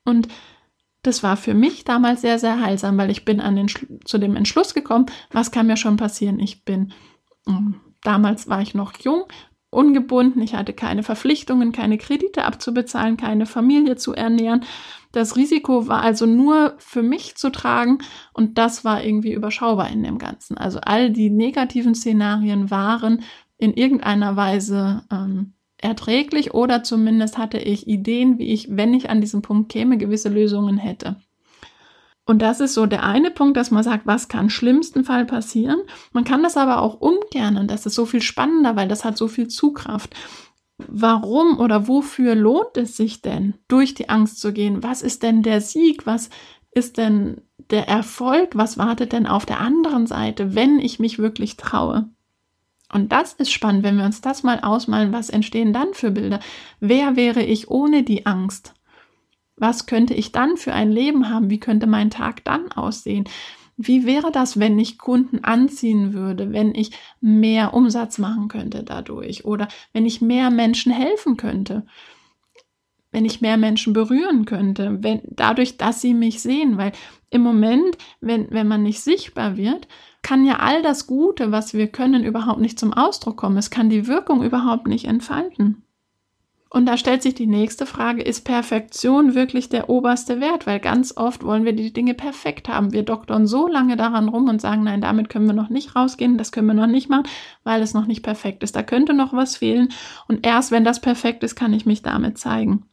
Und 0.08 0.28
das 1.04 1.22
war 1.22 1.38
für 1.38 1.54
mich 1.54 1.84
damals 1.84 2.22
sehr, 2.22 2.40
sehr 2.40 2.60
heilsam, 2.62 2.98
weil 2.98 3.12
ich 3.12 3.26
bin 3.26 3.40
an 3.40 3.56
den, 3.56 3.68
zu 4.04 4.18
dem 4.18 4.36
Entschluss 4.36 4.74
gekommen, 4.74 5.06
was 5.32 5.52
kann 5.52 5.68
mir 5.68 5.78
schon 5.78 5.98
passieren. 5.98 6.40
Ich 6.40 6.66
bin, 6.66 6.94
ähm, 7.48 7.76
damals 8.02 8.50
war 8.50 8.62
ich 8.62 8.74
noch 8.74 8.94
jung 9.00 9.26
ungebunden, 9.70 10.42
ich 10.42 10.56
hatte 10.56 10.74
keine 10.74 11.04
Verpflichtungen, 11.04 11.72
keine 11.72 11.98
Kredite 11.98 12.46
abzubezahlen, 12.46 13.18
keine 13.18 13.46
Familie 13.46 13.98
zu 13.98 14.14
ernähren. 14.14 14.64
Das 15.12 15.36
Risiko 15.36 15.88
war 15.88 16.02
also 16.02 16.26
nur 16.26 16.76
für 16.78 17.04
mich 17.04 17.36
zu 17.36 17.52
tragen 17.52 18.00
und 18.34 18.58
das 18.58 18.86
war 18.86 19.04
irgendwie 19.04 19.34
überschaubar 19.34 19.90
in 19.90 20.04
dem 20.04 20.20
Ganzen. 20.20 20.58
Also 20.58 20.80
all 20.80 21.12
die 21.12 21.30
negativen 21.30 21.96
Szenarien 21.96 22.72
waren 22.72 23.24
in 23.58 23.74
irgendeiner 23.74 24.36
Weise 24.36 25.04
ähm, 25.12 25.54
erträglich 25.80 26.54
oder 26.54 26.84
zumindest 26.84 27.38
hatte 27.38 27.58
ich 27.60 27.88
Ideen, 27.88 28.40
wie 28.40 28.52
ich, 28.54 28.76
wenn 28.76 28.94
ich 28.94 29.10
an 29.10 29.22
diesen 29.22 29.42
Punkt 29.42 29.70
käme, 29.70 29.98
gewisse 29.98 30.30
Lösungen 30.30 30.78
hätte. 30.78 31.18
Und 32.26 32.42
das 32.42 32.60
ist 32.60 32.74
so 32.74 32.86
der 32.86 33.04
eine 33.04 33.32
Punkt, 33.32 33.56
dass 33.56 33.72
man 33.72 33.84
sagt, 33.84 34.06
was 34.06 34.28
kann 34.28 34.50
schlimmsten 34.50 35.06
Fall 35.06 35.26
passieren. 35.26 35.80
Man 36.12 36.26
kann 36.26 36.44
das 36.44 36.58
aber 36.58 36.82
auch 36.82 37.00
umkehren 37.00 37.58
und 37.58 37.72
das 37.72 37.86
ist 37.86 37.96
so 37.96 38.06
viel 38.06 38.22
spannender, 38.22 38.76
weil 38.76 38.90
das 38.90 39.06
hat 39.06 39.18
so 39.18 39.30
viel 39.30 39.48
Zugkraft. 39.48 40.14
Warum 40.78 41.58
oder 41.58 41.88
wofür 41.88 42.36
lohnt 42.36 42.76
es 42.76 42.98
sich 42.98 43.22
denn, 43.22 43.56
durch 43.68 43.94
die 43.94 44.10
Angst 44.10 44.42
zu 44.42 44.52
gehen? 44.52 44.84
Was 44.84 45.02
ist 45.02 45.24
denn 45.24 45.42
der 45.42 45.62
Sieg? 45.62 46.06
Was 46.06 46.30
ist 46.72 46.98
denn 46.98 47.42
der 47.72 47.88
Erfolg? 47.88 48.56
Was 48.56 48.78
wartet 48.78 49.14
denn 49.14 49.26
auf 49.26 49.46
der 49.46 49.62
anderen 49.62 50.06
Seite, 50.06 50.54
wenn 50.54 50.80
ich 50.80 51.00
mich 51.00 51.20
wirklich 51.20 51.56
traue? 51.56 52.10
Und 52.92 53.12
das 53.12 53.34
ist 53.34 53.52
spannend, 53.52 53.84
wenn 53.84 53.98
wir 53.98 54.06
uns 54.06 54.22
das 54.22 54.44
mal 54.44 54.60
ausmalen, 54.62 55.12
was 55.12 55.30
entstehen 55.30 55.74
dann 55.74 55.94
für 55.94 56.12
Bilder? 56.12 56.40
Wer 56.80 57.16
wäre 57.16 57.44
ich 57.44 57.70
ohne 57.70 58.04
die 58.04 58.26
Angst? 58.26 58.74
Was 59.58 59.88
könnte 59.88 60.14
ich 60.14 60.32
dann 60.32 60.56
für 60.56 60.74
ein 60.74 60.92
Leben 60.92 61.30
haben? 61.30 61.50
Wie 61.50 61.60
könnte 61.60 61.88
mein 61.88 62.10
Tag 62.10 62.44
dann 62.46 62.72
aussehen? 62.72 63.26
Wie 63.76 64.06
wäre 64.06 64.32
das, 64.32 64.60
wenn 64.60 64.80
ich 64.80 64.98
Kunden 64.98 65.44
anziehen 65.44 66.14
würde, 66.14 66.52
wenn 66.52 66.74
ich 66.74 66.92
mehr 67.22 67.74
Umsatz 67.74 68.18
machen 68.18 68.48
könnte 68.48 68.84
dadurch 68.84 69.46
oder 69.46 69.68
wenn 69.94 70.06
ich 70.06 70.22
mehr 70.22 70.50
Menschen 70.50 70.92
helfen 70.92 71.38
könnte, 71.38 71.86
wenn 73.12 73.26
ich 73.26 73.42
mehr 73.42 73.58
Menschen 73.58 73.94
berühren 73.94 74.46
könnte, 74.46 74.98
wenn, 75.02 75.22
dadurch, 75.26 75.78
dass 75.78 76.02
sie 76.02 76.14
mich 76.14 76.42
sehen, 76.42 76.78
weil 76.78 76.92
im 77.30 77.42
Moment, 77.42 77.98
wenn, 78.22 78.48
wenn 78.52 78.68
man 78.68 78.84
nicht 78.84 79.02
sichtbar 79.02 79.58
wird, 79.58 79.88
kann 80.22 80.46
ja 80.46 80.58
all 80.60 80.82
das 80.82 81.08
Gute, 81.08 81.52
was 81.52 81.74
wir 81.74 81.88
können, 81.88 82.24
überhaupt 82.24 82.60
nicht 82.60 82.80
zum 82.80 82.94
Ausdruck 82.94 83.38
kommen. 83.38 83.58
Es 83.58 83.70
kann 83.70 83.90
die 83.90 84.08
Wirkung 84.08 84.44
überhaupt 84.44 84.88
nicht 84.88 85.06
entfalten. 85.06 85.84
Und 86.70 86.86
da 86.86 86.98
stellt 86.98 87.24
sich 87.24 87.34
die 87.34 87.48
nächste 87.48 87.86
Frage, 87.86 88.22
ist 88.22 88.44
Perfektion 88.44 89.36
wirklich 89.36 89.70
der 89.70 89.90
oberste 89.90 90.42
Wert? 90.42 90.68
Weil 90.68 90.80
ganz 90.80 91.16
oft 91.16 91.44
wollen 91.44 91.64
wir 91.64 91.74
die 91.74 91.94
Dinge 91.94 92.14
perfekt 92.14 92.68
haben. 92.68 92.92
Wir 92.92 93.04
doktern 93.04 93.48
so 93.48 93.68
lange 93.68 93.96
daran 93.96 94.28
rum 94.28 94.50
und 94.50 94.60
sagen, 94.60 94.84
nein, 94.84 95.00
damit 95.00 95.30
können 95.30 95.48
wir 95.48 95.54
noch 95.54 95.70
nicht 95.70 95.96
rausgehen, 95.96 96.38
das 96.38 96.52
können 96.52 96.68
wir 96.68 96.74
noch 96.74 96.88
nicht 96.88 97.10
machen, 97.10 97.28
weil 97.64 97.82
es 97.82 97.94
noch 97.94 98.06
nicht 98.06 98.22
perfekt 98.22 98.64
ist. 98.64 98.76
Da 98.76 98.84
könnte 98.84 99.14
noch 99.14 99.32
was 99.32 99.58
fehlen. 99.58 99.90
Und 100.28 100.46
erst 100.46 100.72
wenn 100.72 100.84
das 100.84 101.00
perfekt 101.00 101.44
ist, 101.44 101.56
kann 101.56 101.72
ich 101.72 101.86
mich 101.86 102.02
damit 102.02 102.38
zeigen. 102.38 102.84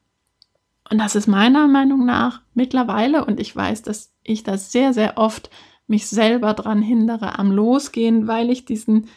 Und 0.91 0.99
das 0.99 1.15
ist 1.15 1.27
meiner 1.27 1.67
Meinung 1.67 2.05
nach 2.05 2.43
mittlerweile, 2.53 3.25
und 3.25 3.41
ich 3.41 3.55
weiß, 3.55 3.83
dass 3.83 4.13
ich 4.23 4.43
das 4.43 4.71
sehr, 4.71 4.93
sehr 4.93 5.17
oft 5.17 5.51
mich 5.87 6.07
selber 6.07 6.55
dran 6.55 6.83
hindere 6.83 7.39
am 7.39 7.51
Losgehen, 7.51 8.27
weil 8.27 8.51
ich 8.51 8.65
diesen 8.65 9.09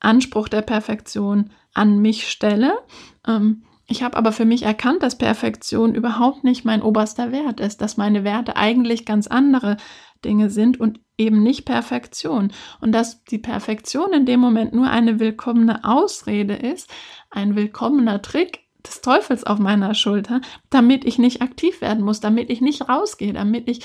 Anspruch 0.00 0.48
der 0.48 0.62
Perfektion 0.62 1.50
an 1.72 1.98
mich 2.00 2.28
stelle. 2.28 2.78
Ähm, 3.26 3.64
ich 3.86 4.02
habe 4.02 4.16
aber 4.16 4.32
für 4.32 4.46
mich 4.46 4.62
erkannt, 4.62 5.02
dass 5.02 5.18
Perfektion 5.18 5.94
überhaupt 5.94 6.44
nicht 6.44 6.64
mein 6.64 6.82
oberster 6.82 7.32
Wert 7.32 7.60
ist, 7.60 7.80
dass 7.80 7.96
meine 7.96 8.24
Werte 8.24 8.56
eigentlich 8.56 9.04
ganz 9.04 9.26
andere 9.26 9.76
Dinge 10.24 10.48
sind 10.48 10.80
und 10.80 11.00
eben 11.18 11.42
nicht 11.42 11.66
Perfektion. 11.66 12.52
Und 12.80 12.92
dass 12.92 13.24
die 13.24 13.38
Perfektion 13.38 14.12
in 14.14 14.24
dem 14.24 14.40
Moment 14.40 14.72
nur 14.72 14.88
eine 14.88 15.20
willkommene 15.20 15.84
Ausrede 15.84 16.54
ist, 16.54 16.90
ein 17.30 17.56
willkommener 17.56 18.22
Trick 18.22 18.63
des 18.86 19.00
Teufels 19.00 19.44
auf 19.44 19.58
meiner 19.58 19.94
Schulter, 19.94 20.40
damit 20.70 21.04
ich 21.04 21.18
nicht 21.18 21.42
aktiv 21.42 21.80
werden 21.80 22.04
muss, 22.04 22.20
damit 22.20 22.50
ich 22.50 22.60
nicht 22.60 22.88
rausgehe, 22.88 23.32
damit 23.32 23.68
ich 23.68 23.80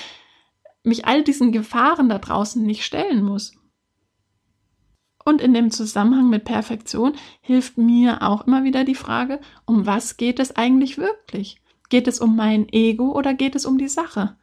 mich 0.82 1.06
all 1.06 1.22
diesen 1.22 1.52
Gefahren 1.52 2.08
da 2.08 2.18
draußen 2.18 2.62
nicht 2.62 2.84
stellen 2.84 3.22
muss. 3.22 3.52
Und 5.24 5.42
in 5.42 5.52
dem 5.52 5.70
Zusammenhang 5.70 6.30
mit 6.30 6.44
Perfektion 6.44 7.12
hilft 7.40 7.76
mir 7.76 8.22
auch 8.22 8.46
immer 8.46 8.64
wieder 8.64 8.84
die 8.84 8.94
Frage, 8.94 9.40
um 9.66 9.86
was 9.86 10.16
geht 10.16 10.40
es 10.40 10.56
eigentlich 10.56 10.96
wirklich? 10.96 11.60
Geht 11.90 12.08
es 12.08 12.20
um 12.20 12.36
mein 12.36 12.68
Ego 12.70 13.12
oder 13.12 13.34
geht 13.34 13.54
es 13.54 13.66
um 13.66 13.76
die 13.76 13.88
Sache? 13.88 14.36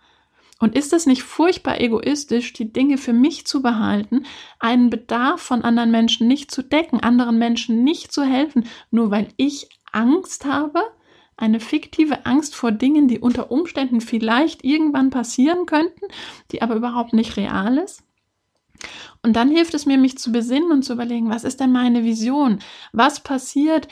Und 0.60 0.76
ist 0.76 0.92
es 0.92 1.06
nicht 1.06 1.24
furchtbar 1.24 1.80
egoistisch, 1.80 2.54
die 2.54 2.72
Dinge 2.74 2.98
für 2.98 3.14
mich 3.14 3.46
zu 3.46 3.62
behalten, 3.62 4.26
einen 4.60 4.90
Bedarf 4.90 5.42
von 5.42 5.62
anderen 5.62 5.92
Menschen 5.92 6.28
nicht 6.28 6.50
zu 6.50 6.64
decken, 6.64 7.00
anderen 7.00 7.38
Menschen 7.38 7.84
nicht 7.84 8.12
zu 8.12 8.24
helfen, 8.24 8.66
nur 8.90 9.12
weil 9.12 9.30
ich 9.38 9.70
Angst 9.98 10.46
habe? 10.46 10.80
Eine 11.36 11.60
fiktive 11.60 12.26
Angst 12.26 12.56
vor 12.56 12.72
Dingen, 12.72 13.08
die 13.08 13.20
unter 13.20 13.52
Umständen 13.52 14.02
vielleicht 14.02 14.64
irgendwann 14.64 15.10
passieren 15.10 15.66
könnten, 15.66 16.06
die 16.52 16.62
aber 16.62 16.76
überhaupt 16.76 17.14
nicht 17.14 17.38
real 17.38 17.78
ist? 17.78 18.04
Und 19.24 19.36
dann 19.36 19.50
hilft 19.50 19.74
es 19.74 19.86
mir, 19.86 19.98
mich 19.98 20.18
zu 20.18 20.32
besinnen 20.32 20.72
und 20.72 20.84
zu 20.84 20.94
überlegen, 20.94 21.30
was 21.30 21.44
ist 21.44 21.60
denn 21.60 21.72
meine 21.72 22.04
Vision? 22.04 22.60
Was 22.94 23.22
passiert, 23.22 23.88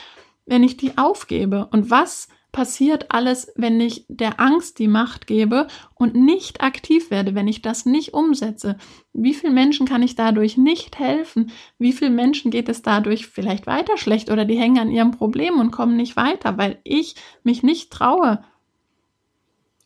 wenn 0.46 0.64
ich 0.64 0.78
die 0.78 0.98
aufgebe? 0.98 1.68
Und 1.72 1.90
was 1.90 2.28
passiert 2.56 3.12
alles, 3.12 3.52
wenn 3.58 3.82
ich 3.82 4.06
der 4.08 4.40
Angst 4.40 4.80
die 4.80 4.88
Macht 4.88 5.28
gebe 5.28 5.68
und 5.94 6.16
nicht 6.16 6.62
aktiv 6.62 7.12
werde, 7.12 7.36
wenn 7.36 7.50
ich 7.50 7.62
das 7.62 7.86
nicht 7.86 8.14
umsetze? 8.14 8.78
Wie 9.12 9.34
vielen 9.34 9.54
Menschen 9.54 9.86
kann 9.86 10.02
ich 10.02 10.16
dadurch 10.16 10.56
nicht 10.56 10.98
helfen? 10.98 11.52
Wie 11.80 11.92
vielen 11.92 12.16
Menschen 12.16 12.52
geht 12.52 12.70
es 12.70 12.82
dadurch 12.82 13.28
vielleicht 13.28 13.68
weiter 13.68 13.98
schlecht 13.98 14.32
oder 14.32 14.46
die 14.46 14.58
hängen 14.58 14.80
an 14.80 14.90
ihrem 14.90 15.12
Problem 15.12 15.60
und 15.60 15.72
kommen 15.72 15.98
nicht 15.98 16.16
weiter, 16.16 16.58
weil 16.58 16.80
ich 16.86 17.16
mich 17.44 17.62
nicht 17.62 17.92
traue, 17.92 18.42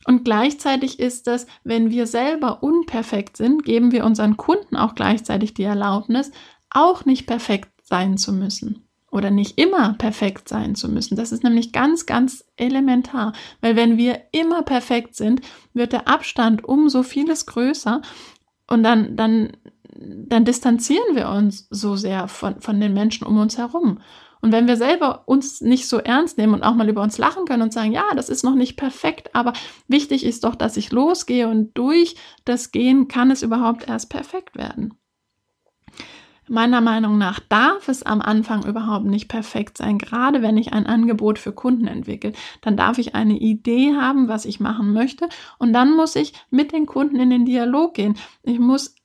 und 0.05 0.23
gleichzeitig 0.23 0.97
ist 0.99 1.27
es, 1.27 1.45
wenn 1.63 1.91
wir 1.91 2.07
selber 2.07 2.63
unperfekt 2.63 3.35
sind, 3.35 3.65
geben 3.65 3.91
wir 3.91 4.05
unseren 4.05 4.37
Kunden 4.37 4.77
auch 4.77 4.95
gleichzeitig 4.95 5.53
die 5.53 5.63
Erlaubnis, 5.63 6.31
auch 6.69 7.05
nicht 7.05 7.27
perfekt 7.27 7.69
sein 7.83 8.17
zu 8.17 8.31
müssen 8.31 8.88
oder 9.11 9.31
nicht 9.31 9.59
immer 9.59 9.93
perfekt 9.93 10.49
sein 10.49 10.75
zu 10.75 10.89
müssen. 10.89 11.15
Das 11.15 11.31
ist 11.31 11.43
nämlich 11.43 11.71
ganz, 11.71 12.05
ganz 12.05 12.45
elementar, 12.57 13.33
weil 13.61 13.75
wenn 13.75 13.97
wir 13.97 14.21
immer 14.31 14.61
perfekt 14.63 15.15
sind, 15.15 15.41
wird 15.73 15.93
der 15.93 16.07
Abstand 16.07 16.63
um 16.63 16.89
so 16.89 17.03
vieles 17.03 17.45
größer 17.45 18.01
und 18.67 18.83
dann, 18.83 19.15
dann, 19.15 19.51
dann 19.95 20.45
distanzieren 20.45 21.15
wir 21.15 21.29
uns 21.29 21.67
so 21.69 21.95
sehr 21.95 22.27
von, 22.27 22.61
von 22.61 22.79
den 22.79 22.93
Menschen 22.93 23.25
um 23.25 23.37
uns 23.37 23.57
herum. 23.57 23.99
Und 24.41 24.53
wenn 24.53 24.67
wir 24.67 24.77
selber 24.77 25.23
uns 25.25 25.59
nicht 25.59 25.87
so 25.87 25.97
ernst 25.97 26.37
nehmen 26.37 26.53
und 26.53 26.63
auch 26.63 26.75
mal 26.75 26.87
über 26.87 27.01
uns 27.01 27.17
lachen 27.17 27.45
können 27.45 27.63
und 27.63 27.73
sagen, 27.73 27.91
ja, 27.91 28.05
das 28.15 28.29
ist 28.29 28.43
noch 28.43 28.55
nicht 28.55 28.77
perfekt, 28.77 29.35
aber 29.35 29.53
wichtig 29.87 30.25
ist 30.25 30.45
doch, 30.45 30.55
dass 30.55 30.77
ich 30.77 30.91
losgehe 30.91 31.47
und 31.49 31.77
durch 31.77 32.15
das 32.45 32.71
Gehen 32.71 33.07
kann 33.09 33.31
es 33.31 33.41
überhaupt 33.41 33.89
erst 33.89 34.09
perfekt 34.09 34.55
werden. 34.55 34.93
Meiner 36.49 36.81
Meinung 36.81 37.19
nach 37.19 37.39
darf 37.39 37.87
es 37.87 38.01
am 38.01 38.21
Anfang 38.21 38.65
überhaupt 38.65 39.05
nicht 39.05 39.27
perfekt 39.27 39.77
sein. 39.77 39.99
Gerade 39.99 40.41
wenn 40.41 40.57
ich 40.57 40.73
ein 40.73 40.87
Angebot 40.87 41.37
für 41.37 41.51
Kunden 41.51 41.85
entwickle, 41.85 42.33
dann 42.61 42.75
darf 42.75 42.97
ich 42.97 43.13
eine 43.13 43.37
Idee 43.37 43.95
haben, 43.95 44.27
was 44.27 44.45
ich 44.45 44.59
machen 44.59 44.91
möchte. 44.91 45.29
Und 45.59 45.73
dann 45.73 45.95
muss 45.95 46.15
ich 46.15 46.33
mit 46.49 46.71
den 46.71 46.87
Kunden 46.87 47.17
in 47.17 47.29
den 47.29 47.45
Dialog 47.45 47.93
gehen. 47.93 48.17
Ich 48.41 48.57
muss 48.57 48.95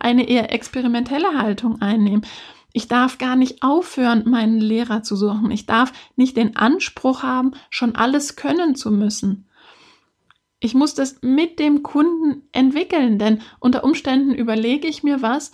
eine 0.00 0.26
eher 0.26 0.52
experimentelle 0.54 1.38
Haltung 1.38 1.82
einnehmen. 1.82 2.24
Ich 2.72 2.88
darf 2.88 3.18
gar 3.18 3.36
nicht 3.36 3.62
aufhören, 3.62 4.28
meinen 4.28 4.58
Lehrer 4.58 5.02
zu 5.02 5.16
suchen. 5.16 5.50
Ich 5.50 5.66
darf 5.66 5.92
nicht 6.16 6.36
den 6.38 6.56
Anspruch 6.56 7.22
haben, 7.22 7.52
schon 7.68 7.94
alles 7.94 8.36
können 8.36 8.74
zu 8.74 8.90
müssen. 8.90 9.48
Ich 10.60 10.74
muss 10.74 10.94
das 10.94 11.20
mit 11.20 11.58
dem 11.58 11.82
Kunden 11.82 12.48
entwickeln, 12.52 13.18
denn 13.18 13.42
unter 13.60 13.84
Umständen 13.84 14.34
überlege 14.34 14.88
ich 14.88 15.02
mir 15.02 15.20
was 15.20 15.52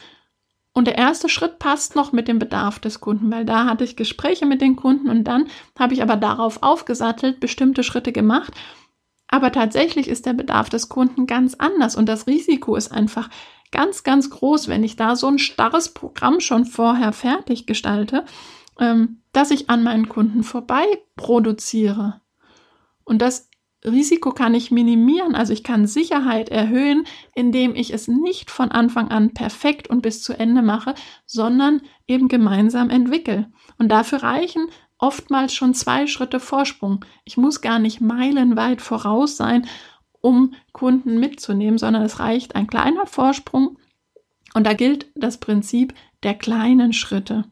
und 0.74 0.86
der 0.86 0.96
erste 0.96 1.28
Schritt 1.28 1.58
passt 1.58 1.96
noch 1.96 2.12
mit 2.12 2.28
dem 2.28 2.38
Bedarf 2.38 2.78
des 2.78 3.00
Kunden, 3.00 3.30
weil 3.30 3.44
da 3.44 3.66
hatte 3.66 3.84
ich 3.84 3.96
Gespräche 3.96 4.46
mit 4.46 4.60
den 4.60 4.76
Kunden 4.76 5.10
und 5.10 5.24
dann 5.24 5.48
habe 5.78 5.92
ich 5.94 6.02
aber 6.02 6.16
darauf 6.16 6.62
aufgesattelt, 6.62 7.40
bestimmte 7.40 7.82
Schritte 7.82 8.12
gemacht. 8.12 8.52
Aber 9.28 9.52
tatsächlich 9.52 10.08
ist 10.08 10.26
der 10.26 10.32
Bedarf 10.32 10.70
des 10.70 10.88
Kunden 10.88 11.26
ganz 11.26 11.54
anders 11.54 11.96
und 11.96 12.06
das 12.06 12.26
Risiko 12.26 12.76
ist 12.76 12.90
einfach 12.90 13.28
ganz, 13.70 14.02
ganz 14.02 14.30
groß, 14.30 14.68
wenn 14.68 14.84
ich 14.84 14.96
da 14.96 15.16
so 15.16 15.26
ein 15.26 15.38
starres 15.38 15.90
Programm 15.90 16.40
schon 16.40 16.64
vorher 16.64 17.12
fertig 17.12 17.66
gestalte, 17.66 18.24
ähm, 18.78 19.22
dass 19.32 19.50
ich 19.50 19.68
an 19.70 19.82
meinen 19.82 20.08
Kunden 20.08 20.42
vorbei 20.42 20.84
produziere. 21.16 22.20
Und 23.04 23.20
das 23.20 23.48
Risiko 23.84 24.30
kann 24.30 24.54
ich 24.54 24.70
minimieren, 24.70 25.34
also 25.34 25.52
ich 25.52 25.64
kann 25.64 25.86
Sicherheit 25.86 26.48
erhöhen, 26.48 27.04
indem 27.34 27.74
ich 27.74 27.92
es 27.92 28.06
nicht 28.06 28.50
von 28.50 28.70
Anfang 28.70 29.08
an 29.08 29.34
perfekt 29.34 29.88
und 29.88 30.02
bis 30.02 30.22
zu 30.22 30.38
Ende 30.38 30.62
mache, 30.62 30.94
sondern 31.26 31.82
eben 32.06 32.28
gemeinsam 32.28 32.90
entwickle. 32.90 33.50
Und 33.78 33.88
dafür 33.88 34.22
reichen 34.22 34.68
oftmals 34.98 35.52
schon 35.52 35.74
zwei 35.74 36.06
Schritte 36.06 36.38
Vorsprung. 36.38 37.04
Ich 37.24 37.36
muss 37.36 37.60
gar 37.60 37.80
nicht 37.80 38.00
meilenweit 38.00 38.80
voraus 38.80 39.36
sein, 39.36 39.66
um 40.20 40.54
Kunden 40.72 41.18
mitzunehmen, 41.18 41.78
sondern 41.78 42.02
es 42.02 42.20
reicht 42.20 42.54
ein 42.54 42.68
kleiner 42.68 43.06
Vorsprung 43.06 43.78
und 44.54 44.64
da 44.66 44.74
gilt 44.74 45.06
das 45.16 45.38
Prinzip 45.38 45.94
der 46.22 46.34
kleinen 46.34 46.92
Schritte. 46.92 47.51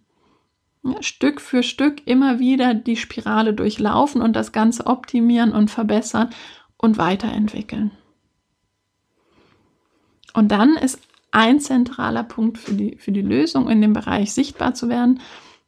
Ja, 0.82 1.02
Stück 1.02 1.40
für 1.40 1.62
Stück 1.62 2.06
immer 2.06 2.38
wieder 2.38 2.74
die 2.74 2.96
Spirale 2.96 3.52
durchlaufen 3.52 4.22
und 4.22 4.34
das 4.34 4.52
Ganze 4.52 4.86
optimieren 4.86 5.52
und 5.52 5.70
verbessern 5.70 6.30
und 6.76 6.96
weiterentwickeln. 6.96 7.90
Und 10.32 10.48
dann 10.48 10.76
ist 10.76 11.00
ein 11.32 11.60
zentraler 11.60 12.24
Punkt 12.24 12.58
für 12.58 12.74
die, 12.74 12.96
für 12.96 13.12
die 13.12 13.22
Lösung 13.22 13.68
in 13.68 13.80
dem 13.80 13.92
Bereich 13.92 14.32
sichtbar 14.32 14.74
zu 14.74 14.88
werden, 14.88 15.20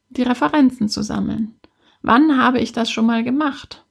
die 0.09 0.23
Referenzen 0.23 0.89
zu 0.89 1.03
sammeln. 1.03 1.55
Wann 2.01 2.37
habe 2.37 2.59
ich 2.59 2.73
das 2.73 2.89
schon 2.89 3.05
mal 3.05 3.23
gemacht? 3.23 3.85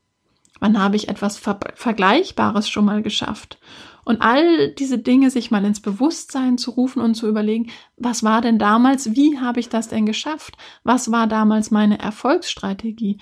Wann 0.61 0.79
habe 0.79 0.97
ich 0.97 1.09
etwas 1.09 1.39
Ver 1.39 1.59
Vergleichbares 1.75 2.69
schon 2.69 2.85
mal 2.85 3.03
geschafft? 3.03 3.59
Und 4.05 4.21
all 4.21 4.73
diese 4.73 4.99
Dinge 4.99 5.31
sich 5.31 5.51
mal 5.51 5.65
ins 5.65 5.81
Bewusstsein 5.81 6.59
zu 6.59 6.73
rufen 6.73 7.01
und 7.01 7.15
zu 7.15 7.29
überlegen, 7.29 7.71
was 7.97 8.23
war 8.23 8.41
denn 8.41 8.59
damals, 8.59 9.15
wie 9.15 9.39
habe 9.39 9.61
ich 9.61 9.69
das 9.69 9.89
denn 9.89 10.07
geschafft? 10.07 10.57
Was 10.83 11.13
war 11.13 11.27
damals 11.27 11.71
meine 11.71 11.99
Erfolgsstrategie? 11.99 13.19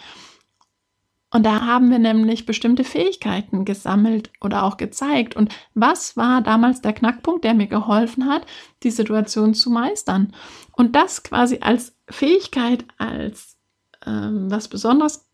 Und 1.33 1.47
da 1.47 1.65
haben 1.65 1.91
wir 1.91 2.01
nämlich 2.01 2.45
bestimmte 2.45 2.83
Fähigkeiten 2.83 3.65
gesammelt 3.65 4.33
oder 4.41 4.65
auch 4.65 4.77
gezeigt. 4.77 5.37
Und 5.37 5.55
was 5.75 6.17
war 6.17 6.43
damals 6.43 6.81
der 6.81 6.93
Knackpunkt, 6.93 7.45
der 7.45 7.55
mir 7.55 7.69
geholfen 7.69 8.29
hat, 8.29 8.47
die 8.83 8.91
Situation 8.91 9.55
zu 9.55 9.71
meistern? 9.71 10.35
Und 10.73 10.97
das 10.97 11.23
quasi 11.23 11.59
als 11.61 11.97
Fähigkeit, 12.09 12.85
als 12.99 13.57
ähm, 14.05 14.51
was 14.51 14.67
Besonderes 14.67 15.29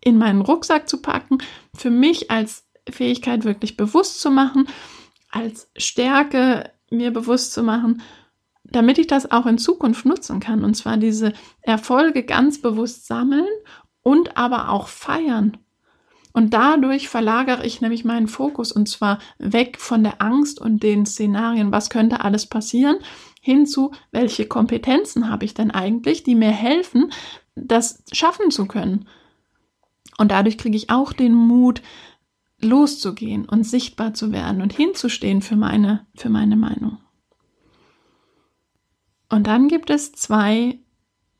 in 0.00 0.18
meinen 0.18 0.42
Rucksack 0.42 0.88
zu 0.88 1.00
packen, 1.00 1.38
für 1.74 1.90
mich 1.90 2.30
als 2.30 2.66
Fähigkeit 2.90 3.44
wirklich 3.44 3.76
bewusst 3.76 4.20
zu 4.20 4.30
machen, 4.30 4.68
als 5.30 5.70
Stärke 5.76 6.70
mir 6.90 7.10
bewusst 7.10 7.52
zu 7.52 7.62
machen, 7.62 8.02
damit 8.64 8.98
ich 8.98 9.06
das 9.06 9.30
auch 9.30 9.46
in 9.46 9.58
Zukunft 9.58 10.04
nutzen 10.04 10.40
kann. 10.40 10.64
Und 10.64 10.74
zwar 10.74 10.96
diese 10.96 11.32
Erfolge 11.60 12.22
ganz 12.24 12.60
bewusst 12.60 13.06
sammeln 13.06 13.46
und 14.02 14.36
aber 14.36 14.70
auch 14.70 14.88
feiern. 14.88 15.58
Und 16.32 16.54
dadurch 16.54 17.08
verlagere 17.08 17.66
ich 17.66 17.80
nämlich 17.82 18.04
meinen 18.04 18.26
Fokus 18.26 18.72
und 18.72 18.88
zwar 18.88 19.18
weg 19.38 19.78
von 19.78 20.02
der 20.02 20.22
Angst 20.22 20.60
und 20.60 20.82
den 20.82 21.04
Szenarien, 21.04 21.72
was 21.72 21.90
könnte 21.90 22.22
alles 22.22 22.46
passieren, 22.46 22.96
hin 23.40 23.66
zu, 23.66 23.92
welche 24.12 24.46
Kompetenzen 24.46 25.28
habe 25.28 25.44
ich 25.44 25.52
denn 25.52 25.70
eigentlich, 25.70 26.22
die 26.22 26.34
mir 26.34 26.50
helfen, 26.50 27.12
das 27.54 28.02
schaffen 28.12 28.50
zu 28.50 28.66
können. 28.66 29.08
Und 30.16 30.30
dadurch 30.30 30.56
kriege 30.56 30.76
ich 30.76 30.88
auch 30.88 31.12
den 31.12 31.34
Mut, 31.34 31.82
loszugehen 32.62 33.44
und 33.44 33.64
sichtbar 33.64 34.14
zu 34.14 34.32
werden 34.32 34.62
und 34.62 34.72
hinzustehen 34.72 35.42
für 35.42 35.56
meine, 35.56 36.06
für 36.14 36.28
meine 36.28 36.56
Meinung. 36.56 36.98
Und 39.28 39.46
dann 39.46 39.68
gibt 39.68 39.90
es 39.90 40.12
zwei 40.12 40.78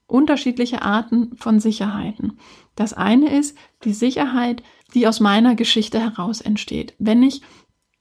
unterschiedliche 0.06 0.82
Arten 0.82 1.36
von 1.36 1.60
Sicherheiten. 1.60 2.38
Das 2.74 2.92
eine 2.92 3.36
ist 3.36 3.56
die 3.84 3.94
Sicherheit, 3.94 4.62
die 4.94 5.06
aus 5.06 5.20
meiner 5.20 5.54
Geschichte 5.54 6.00
heraus 6.00 6.40
entsteht. 6.40 6.94
Wenn 6.98 7.22
ich 7.22 7.42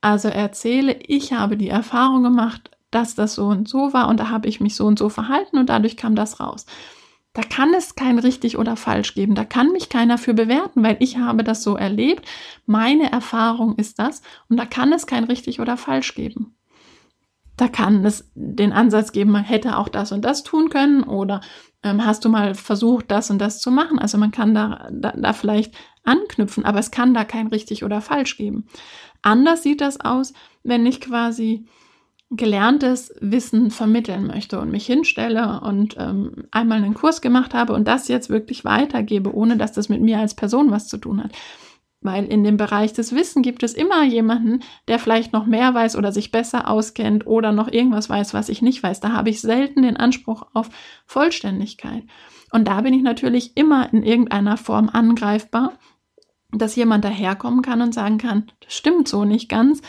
also 0.02 0.28
erzähle, 0.28 1.00
ich 1.06 1.34
habe 1.34 1.58
die 1.58 1.70
Erfahrung 1.70 2.24
gemacht, 2.24 2.72
dass 2.90 3.16
das 3.16 3.36
so 3.36 3.46
und 3.46 3.70
so 3.70 3.94
war 3.94 4.10
und 4.10 4.20
da 4.20 4.30
habe 4.30 4.48
ich 4.48 4.60
mich 4.60 4.76
so 4.76 4.86
und 4.86 5.00
so 5.00 5.10
verhalten 5.10 5.58
und 5.58 5.70
dadurch 5.70 5.96
kam 5.96 6.16
das 6.16 6.40
raus. 6.40 6.66
Da 7.34 7.44
kann 7.44 7.74
es 7.74 7.96
kein 7.96 8.20
richtig 8.20 8.58
oder 8.58 8.76
falsch 8.76 9.14
geben. 9.14 9.36
Da 9.36 9.46
kann 9.46 9.72
mich 9.72 9.88
keiner 9.88 10.18
für 10.18 10.34
bewerten, 10.34 10.84
weil 10.84 10.98
ich 11.00 11.18
habe 11.18 11.44
das 11.44 11.64
so 11.64 11.76
erlebt. 11.76 12.28
Meine 12.66 13.12
Erfahrung 13.12 13.76
ist 13.76 14.00
das 14.00 14.22
und 14.50 14.58
da 14.58 14.66
kann 14.66 14.92
es 14.92 15.08
kein 15.08 15.24
richtig 15.24 15.60
oder 15.62 15.78
falsch 15.78 16.14
geben. 16.14 16.56
Da 17.56 17.68
kann 17.68 18.04
es 18.06 18.32
den 18.34 18.74
Ansatz 18.74 19.12
geben, 19.12 19.32
man 19.32 19.44
hätte 19.44 19.78
auch 19.78 19.88
das 19.88 20.12
und 20.12 20.26
das 20.26 20.44
tun 20.44 20.70
können 20.70 21.04
oder 21.04 21.42
ähm, 21.84 22.06
hast 22.06 22.26
du 22.26 22.30
mal 22.30 22.56
versucht, 22.56 23.12
das 23.12 23.30
und 23.30 23.40
das 23.40 23.60
zu 23.60 23.72
machen. 23.72 24.00
Also 24.00 24.18
man 24.18 24.32
kann 24.32 24.54
da, 24.54 24.90
da, 24.92 25.12
da 25.16 25.34
vielleicht 25.34 25.74
anknüpfen, 26.04 26.66
aber 26.66 26.80
es 26.80 26.92
kann 26.92 27.14
da 27.14 27.24
kein 27.24 27.48
richtig 27.48 27.84
oder 27.84 28.02
falsch 28.02 28.36
geben. 28.36 28.68
Anders 29.22 29.64
sieht 29.64 29.82
das 29.82 30.00
aus, 30.00 30.34
wenn 30.64 30.86
ich 30.86 31.00
quasi 31.02 31.68
gelerntes 32.32 33.14
Wissen 33.20 33.72
vermitteln 33.72 34.26
möchte 34.26 34.60
und 34.60 34.72
mich 34.72 34.86
hinstelle 34.86 35.60
und 35.62 35.96
ähm, 36.00 36.46
einmal 36.52 36.78
einen 36.78 36.94
Kurs 36.94 37.22
gemacht 37.22 37.54
habe 37.54 37.74
und 37.74 37.88
das 37.88 38.08
jetzt 38.08 38.30
wirklich 38.30 38.64
weitergebe, 38.64 39.36
ohne 39.36 39.58
dass 39.58 39.74
das 39.74 39.90
mit 39.90 40.02
mir 40.02 40.18
als 40.20 40.34
Person 40.34 40.72
was 40.72 40.88
zu 40.88 40.98
tun 40.98 41.22
hat. 41.22 41.32
Weil 42.00 42.26
in 42.26 42.44
dem 42.44 42.58
Bereich 42.58 42.94
des 42.94 43.14
Wissen 43.14 43.44
gibt 43.44 43.64
es 43.64 43.74
immer 43.74 44.04
jemanden, 44.04 44.62
der 44.88 44.98
vielleicht 44.98 45.34
noch 45.34 45.46
mehr 45.46 45.74
weiß 45.74 45.98
oder 45.98 46.12
sich 46.14 46.32
besser 46.32 46.70
auskennt 46.70 47.28
oder 47.28 47.52
noch 47.52 47.68
irgendwas 47.68 48.10
weiß, 48.10 48.34
was 48.34 48.50
ich 48.50 48.62
nicht 48.62 48.82
weiß. 48.82 49.02
Da 49.02 49.12
habe 49.12 49.30
ich 49.30 49.42
selten 49.42 49.82
den 49.84 49.98
Anspruch 49.98 50.44
auf 50.54 50.70
Vollständigkeit. 51.06 52.04
Und 52.52 52.68
da 52.68 52.82
bin 52.82 52.94
ich 52.94 53.04
natürlich 53.04 53.56
immer 53.56 53.94
in 53.94 54.04
irgendeiner 54.04 54.58
Form 54.58 54.90
angreifbar, 54.90 55.74
dass 56.52 56.76
jemand 56.76 57.06
daherkommen 57.06 57.62
kann 57.62 57.82
und 57.82 57.94
sagen 57.94 58.18
kann, 58.18 58.52
das 58.62 58.74
stimmt 58.74 59.08
so 59.08 59.24
nicht 59.24 59.48
ganz, 59.48 59.82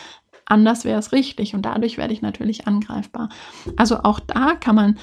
anders 0.45 0.85
wäre 0.85 0.99
es 0.99 1.11
richtig 1.11 1.55
und 1.55 1.63
dadurch 1.63 1.97
werde 1.97 2.13
ich 2.13 2.21
natürlich 2.21 2.67
angreifbar. 2.67 3.29
Also 3.77 3.99
auch 3.99 4.19
da 4.19 4.55
kann 4.55 4.75
man 4.75 4.97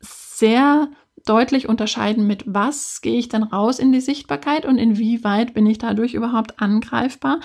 sehr 0.00 0.88
deutlich 1.24 1.68
unterscheiden, 1.68 2.26
mit 2.26 2.44
was 2.46 3.00
gehe 3.00 3.18
ich 3.18 3.28
dann 3.28 3.42
raus 3.42 3.78
in 3.78 3.92
die 3.92 4.00
Sichtbarkeit 4.00 4.66
und 4.66 4.78
inwieweit 4.78 5.54
bin 5.54 5.66
ich 5.66 5.78
dadurch 5.78 6.14
überhaupt 6.14 6.60
angreifbar 6.60 7.40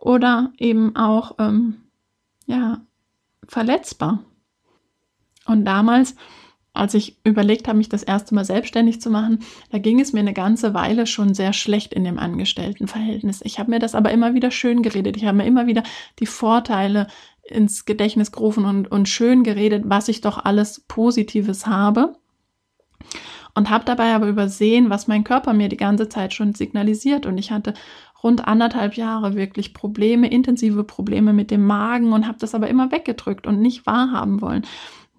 oder 0.00 0.52
eben 0.58 0.96
auch 0.96 1.36
ähm, 1.38 1.82
ja 2.46 2.80
verletzbar. 3.46 4.20
Und 5.46 5.64
damals 5.64 6.14
als 6.72 6.94
ich 6.94 7.16
überlegt 7.24 7.66
habe, 7.66 7.78
mich 7.78 7.88
das 7.88 8.02
erste 8.02 8.34
Mal 8.34 8.44
selbstständig 8.44 9.00
zu 9.00 9.10
machen, 9.10 9.40
da 9.70 9.78
ging 9.78 10.00
es 10.00 10.12
mir 10.12 10.20
eine 10.20 10.32
ganze 10.32 10.72
Weile 10.72 11.06
schon 11.06 11.34
sehr 11.34 11.52
schlecht 11.52 11.92
in 11.92 12.04
dem 12.04 12.18
Angestelltenverhältnis. 12.18 13.40
Ich 13.44 13.58
habe 13.58 13.70
mir 13.70 13.80
das 13.80 13.94
aber 13.94 14.12
immer 14.12 14.34
wieder 14.34 14.50
schön 14.50 14.82
geredet. 14.82 15.16
Ich 15.16 15.24
habe 15.24 15.38
mir 15.38 15.46
immer 15.46 15.66
wieder 15.66 15.82
die 16.20 16.26
Vorteile 16.26 17.08
ins 17.42 17.84
Gedächtnis 17.84 18.30
gerufen 18.30 18.64
und, 18.64 18.90
und 18.90 19.08
schön 19.08 19.42
geredet, 19.42 19.84
was 19.86 20.08
ich 20.08 20.20
doch 20.20 20.44
alles 20.44 20.84
Positives 20.86 21.66
habe. 21.66 22.14
Und 23.56 23.68
habe 23.68 23.84
dabei 23.84 24.14
aber 24.14 24.28
übersehen, 24.28 24.90
was 24.90 25.08
mein 25.08 25.24
Körper 25.24 25.52
mir 25.52 25.68
die 25.68 25.76
ganze 25.76 26.08
Zeit 26.08 26.32
schon 26.32 26.54
signalisiert. 26.54 27.26
Und 27.26 27.36
ich 27.36 27.50
hatte 27.50 27.74
rund 28.22 28.46
anderthalb 28.46 28.94
Jahre 28.94 29.34
wirklich 29.34 29.74
Probleme, 29.74 30.30
intensive 30.30 30.84
Probleme 30.84 31.32
mit 31.32 31.50
dem 31.50 31.66
Magen 31.66 32.12
und 32.12 32.28
habe 32.28 32.38
das 32.38 32.54
aber 32.54 32.68
immer 32.68 32.92
weggedrückt 32.92 33.48
und 33.48 33.60
nicht 33.60 33.86
wahrhaben 33.86 34.40
wollen 34.40 34.64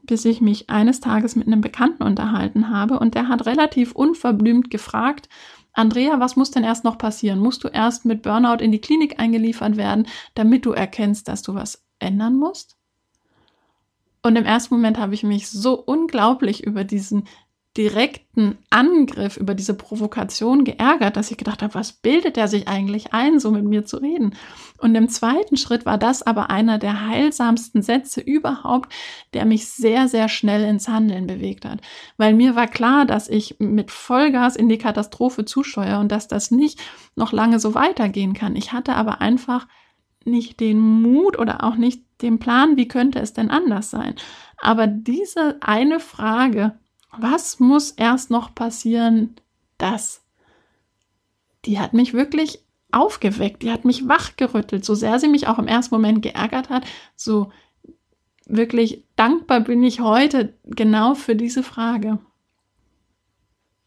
bis 0.03 0.25
ich 0.25 0.41
mich 0.41 0.69
eines 0.69 0.99
Tages 0.99 1.35
mit 1.35 1.47
einem 1.47 1.61
Bekannten 1.61 2.03
unterhalten 2.03 2.69
habe 2.69 2.99
und 2.99 3.15
der 3.15 3.27
hat 3.27 3.45
relativ 3.45 3.93
unverblümt 3.93 4.69
gefragt, 4.69 5.29
Andrea, 5.73 6.19
was 6.19 6.35
muss 6.35 6.51
denn 6.51 6.63
erst 6.63 6.83
noch 6.83 6.97
passieren? 6.97 7.39
Musst 7.39 7.63
du 7.63 7.69
erst 7.69 8.05
mit 8.05 8.21
Burnout 8.23 8.61
in 8.61 8.71
die 8.71 8.81
Klinik 8.81 9.19
eingeliefert 9.19 9.77
werden, 9.77 10.07
damit 10.33 10.65
du 10.65 10.71
erkennst, 10.71 11.27
dass 11.27 11.43
du 11.43 11.55
was 11.55 11.85
ändern 11.99 12.35
musst? 12.35 12.77
Und 14.21 14.35
im 14.35 14.45
ersten 14.45 14.75
Moment 14.75 14.99
habe 14.99 15.13
ich 15.13 15.23
mich 15.23 15.49
so 15.49 15.73
unglaublich 15.73 16.63
über 16.63 16.83
diesen 16.83 17.27
direkten 17.77 18.57
Angriff, 18.69 19.37
über 19.37 19.55
diese 19.55 19.73
Provokation 19.73 20.65
geärgert, 20.65 21.15
dass 21.15 21.31
ich 21.31 21.37
gedacht 21.37 21.61
habe, 21.61 21.73
was 21.73 21.93
bildet 21.93 22.37
er 22.37 22.49
sich 22.49 22.67
eigentlich 22.67 23.13
ein, 23.13 23.39
so 23.39 23.49
mit 23.49 23.63
mir 23.63 23.85
zu 23.85 23.97
reden? 23.97 24.35
Und 24.77 24.93
im 24.95 25.07
zweiten 25.07 25.55
Schritt 25.55 25.85
war 25.85 25.97
das 25.97 26.21
aber 26.21 26.49
einer 26.49 26.79
der 26.79 27.07
heilsamsten 27.07 27.81
Sätze 27.81 28.19
überhaupt, 28.19 28.91
der 29.33 29.45
mich 29.45 29.67
sehr, 29.67 30.09
sehr 30.09 30.27
schnell 30.27 30.63
ins 30.63 30.89
Handeln 30.89 31.27
bewegt 31.27 31.63
hat. 31.63 31.79
Weil 32.17 32.33
mir 32.33 32.57
war 32.57 32.67
klar, 32.67 33.05
dass 33.05 33.29
ich 33.29 33.55
mit 33.59 33.89
Vollgas 33.89 34.57
in 34.57 34.67
die 34.67 34.77
Katastrophe 34.77 35.45
zusteuere 35.45 35.99
und 35.99 36.11
dass 36.11 36.27
das 36.27 36.51
nicht 36.51 36.79
noch 37.15 37.31
lange 37.31 37.59
so 37.59 37.73
weitergehen 37.73 38.33
kann. 38.33 38.57
Ich 38.57 38.73
hatte 38.73 38.95
aber 38.95 39.21
einfach 39.21 39.67
nicht 40.25 40.59
den 40.59 40.79
Mut 40.79 41.39
oder 41.39 41.63
auch 41.63 41.75
nicht 41.75 42.03
den 42.21 42.37
Plan, 42.37 42.75
wie 42.75 42.87
könnte 42.87 43.19
es 43.19 43.33
denn 43.33 43.49
anders 43.49 43.89
sein. 43.89 44.15
Aber 44.57 44.87
diese 44.87 45.57
eine 45.61 45.99
Frage, 45.99 46.77
was 47.17 47.59
muss 47.59 47.91
erst 47.91 48.29
noch 48.31 48.55
passieren, 48.55 49.35
das? 49.77 50.23
Die 51.65 51.79
hat 51.79 51.93
mich 51.93 52.13
wirklich 52.13 52.63
aufgeweckt, 52.91 53.63
die 53.63 53.71
hat 53.71 53.85
mich 53.85 54.07
wachgerüttelt, 54.07 54.83
so 54.83 54.95
sehr 54.95 55.19
sie 55.19 55.27
mich 55.27 55.47
auch 55.47 55.59
im 55.59 55.67
ersten 55.67 55.95
Moment 55.95 56.21
geärgert 56.21 56.69
hat, 56.69 56.85
so 57.15 57.51
wirklich 58.45 59.05
dankbar 59.15 59.61
bin 59.61 59.83
ich 59.83 60.01
heute 60.01 60.53
genau 60.65 61.15
für 61.15 61.35
diese 61.35 61.63
Frage. 61.63 62.19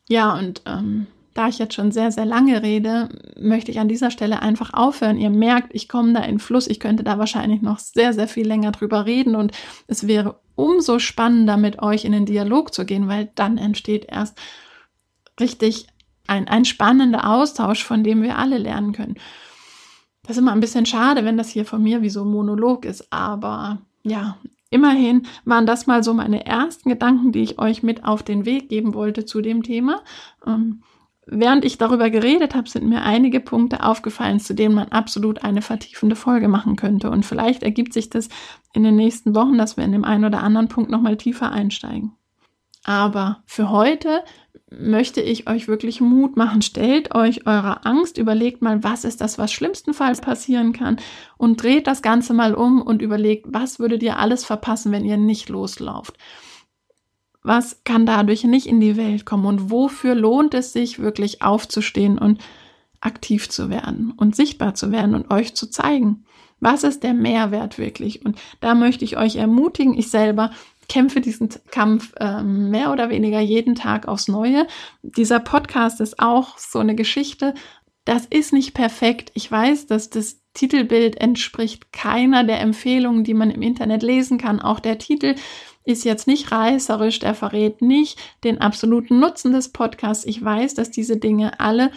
Ja, 0.09 0.35
und 0.35 0.63
ähm, 0.67 1.07
da 1.35 1.49
ich 1.49 1.59
jetzt 1.59 1.75
schon 1.75 1.93
sehr, 1.93 2.13
sehr 2.13 2.25
lange 2.25 2.63
rede, 2.63 3.09
möchte 3.39 3.71
ich 3.71 3.81
an 3.81 3.89
dieser 3.89 4.11
Stelle 4.11 4.41
einfach 4.41 4.73
aufhören. 4.73 5.19
Ihr 5.19 5.31
merkt, 5.31 5.75
ich 5.75 5.89
komme 5.89 6.13
da 6.13 6.21
in 6.21 6.39
Fluss. 6.39 6.69
Ich 6.69 6.79
könnte 6.79 7.03
da 7.03 7.19
wahrscheinlich 7.19 7.61
noch 7.61 7.79
sehr, 7.81 8.13
sehr 8.13 8.29
viel 8.29 8.47
länger 8.47 8.71
drüber 8.71 9.05
reden 9.05 9.35
und 9.35 9.53
es 9.89 10.07
wäre 10.07 10.41
umso 10.55 10.99
spannender, 10.99 11.57
mit 11.57 11.83
euch 11.83 12.05
in 12.05 12.13
den 12.13 12.27
Dialog 12.27 12.73
zu 12.75 12.85
gehen, 12.85 13.09
weil 13.09 13.31
dann 13.35 13.59
entsteht 13.59 14.07
erst 14.09 14.39
richtig 15.41 15.87
ein, 16.27 16.49
ein 16.49 16.65
spannender 16.65 17.29
Austausch, 17.31 17.85
von 17.85 18.05
dem 18.05 18.23
wir 18.23 18.39
alle 18.39 18.59
lernen 18.59 18.93
können. 18.93 19.17
Das 20.23 20.37
ist 20.37 20.41
immer 20.41 20.53
ein 20.53 20.61
bisschen 20.61 20.87
schade, 20.87 21.25
wenn 21.25 21.37
das 21.37 21.51
hier 21.51 21.67
von 21.67 21.83
mir 21.83 22.03
wie 22.03 22.11
so 22.11 22.23
ein 22.23 22.31
Monolog 22.31 22.85
ist, 22.85 23.13
aber 23.13 23.83
ja, 24.03 24.39
immerhin 24.71 25.27
waren 25.45 25.67
das 25.67 25.87
mal 25.87 26.03
so 26.03 26.15
meine 26.15 26.47
ersten 26.47 26.89
Gedanken, 26.89 27.33
die 27.33 27.43
ich 27.43 27.59
euch 27.59 27.83
mit 27.83 28.05
auf 28.05 28.23
den 28.23 28.47
Weg 28.47 28.69
geben 28.69 28.95
wollte 28.95 29.25
zu 29.25 29.41
dem 29.41 29.63
Thema. 29.63 30.03
Ähm, 30.47 30.83
während 31.27 31.65
ich 31.65 31.79
darüber 31.79 32.11
geredet 32.11 32.55
habe, 32.55 32.69
sind 32.69 32.89
mir 32.89 33.03
einige 33.03 33.41
Punkte 33.41 33.83
aufgefallen, 33.83 34.41
zu 34.41 34.55
denen 34.55 34.75
man 34.75 34.89
absolut 34.89 35.43
eine 35.45 35.63
vertiefende 35.63 36.17
Folge 36.17 36.49
machen 36.49 36.77
könnte. 36.77 37.11
Und 37.11 37.25
vielleicht 37.25 37.63
ergibt 37.63 37.93
sich 37.93 38.11
das 38.11 38.29
in 38.73 38.85
den 38.85 38.97
nächsten 38.97 39.35
Wochen, 39.35 39.59
dass 39.59 39.77
wir 39.77 39.85
in 39.85 39.93
dem 39.93 40.05
einen 40.05 40.25
oder 40.25 40.43
anderen 40.43 40.69
Punkt 40.69 40.91
nochmal 40.91 41.17
tiefer 41.17 41.51
einsteigen. 41.53 42.13
Aber 42.85 43.43
für 43.47 43.71
heute 43.71 44.23
möchte 44.71 45.21
ich 45.21 45.49
euch 45.49 45.69
wirklich 45.69 46.01
Mut 46.01 46.37
machen. 46.37 46.63
Stellt 46.63 47.15
euch 47.15 47.47
eurer 47.47 47.87
Angst, 47.87 48.19
überlegt 48.19 48.61
mal, 48.63 48.83
was 48.83 49.05
ist 49.05 49.21
das, 49.21 49.39
was 49.39 49.53
schlimmstenfalls 49.53 50.21
passieren 50.21 50.73
kann 50.73 50.99
und 51.39 51.63
dreht 51.63 51.87
das 51.87 52.03
Ganze 52.03 52.35
mal 52.35 52.55
um 52.55 52.83
und 52.83 53.01
überlegt, 53.01 53.47
was 53.49 53.79
würdet 53.79 54.03
ihr 54.03 54.19
alles 54.19 54.45
verpassen, 54.45 54.93
wenn 54.93 55.05
ihr 55.05 55.17
nicht 55.17 55.49
loslauft. 55.49 56.17
Was 57.45 57.85
kann 57.85 58.07
dadurch 58.07 58.43
nicht 58.45 58.67
in 58.67 58.81
die 58.81 58.97
Welt 58.97 59.27
kommen 59.27 59.45
und 59.45 59.71
wofür 59.71 60.15
lohnt 60.15 60.55
es 60.55 60.73
sich 60.73 60.99
wirklich 60.99 61.43
aufzustehen 61.43 62.19
und 62.19 62.43
aktiv 63.01 63.51
zu 63.51 63.69
werden 63.69 64.15
und 64.17 64.35
sichtbar 64.35 64.75
zu 64.75 64.91
werden 64.91 65.15
und 65.15 65.31
euch 65.31 65.55
zu 65.55 65.69
zeigen? 65.71 66.25
Was 66.61 66.85
ist 66.85 67.03
der 67.03 67.13
Mehrwert 67.13 67.77
wirklich? 67.79 68.25
Und 68.25 68.39
da 68.61 68.75
möchte 68.75 69.05
ich 69.05 69.19
euch 69.19 69.37
ermutigen, 69.37 69.93
ich 69.97 70.11
selber 70.11 70.53
kämpfe 70.89 71.21
diesen 71.21 71.51
Kampf 71.71 72.15
äh, 72.19 72.43
mehr 72.43 72.91
oder 72.91 73.11
weniger 73.11 73.41
jeden 73.41 73.75
Tag 73.75 74.09
aufs 74.09 74.29
Neue. 74.29 74.67
Dieser 75.03 75.41
Podcast 75.41 76.01
ist 76.01 76.21
auch 76.21 76.57
so 76.57 76.79
eine 76.79 76.95
Geschichte. 76.95 77.53
Das 78.07 78.25
ist 78.25 78.55
nicht 78.55 78.73
perfekt. 78.73 79.33
Ich 79.35 79.51
weiß, 79.51 79.87
dass 79.87 80.09
das 80.09 80.41
Titelbild 80.55 81.21
entspricht 81.21 81.93
keiner 81.93 82.45
der 82.45 82.61
Empfehlungen, 82.61 83.25
die 83.25 83.35
man 83.35 83.51
im 83.51 83.61
Internet 83.61 84.03
lesen 84.03 84.39
kann. 84.39 84.61
Auch 84.61 84.81
der 84.81 84.99
Titel 84.99 85.35
ist 85.85 86.05
jetzt 86.05 86.27
nicht 86.27 86.51
reißerisch, 86.51 87.19
der 87.19 87.35
verrät 87.35 87.83
nicht 87.83 88.19
den 88.43 88.61
absoluten 88.61 89.21
Nutzen 89.21 89.53
des 89.53 89.71
Podcasts. 89.71 90.25
Ich 90.25 90.43
weiß, 90.43 90.75
dass 90.75 90.91
diese 90.91 91.19
Dinge 91.19 91.61
alle 91.61 91.91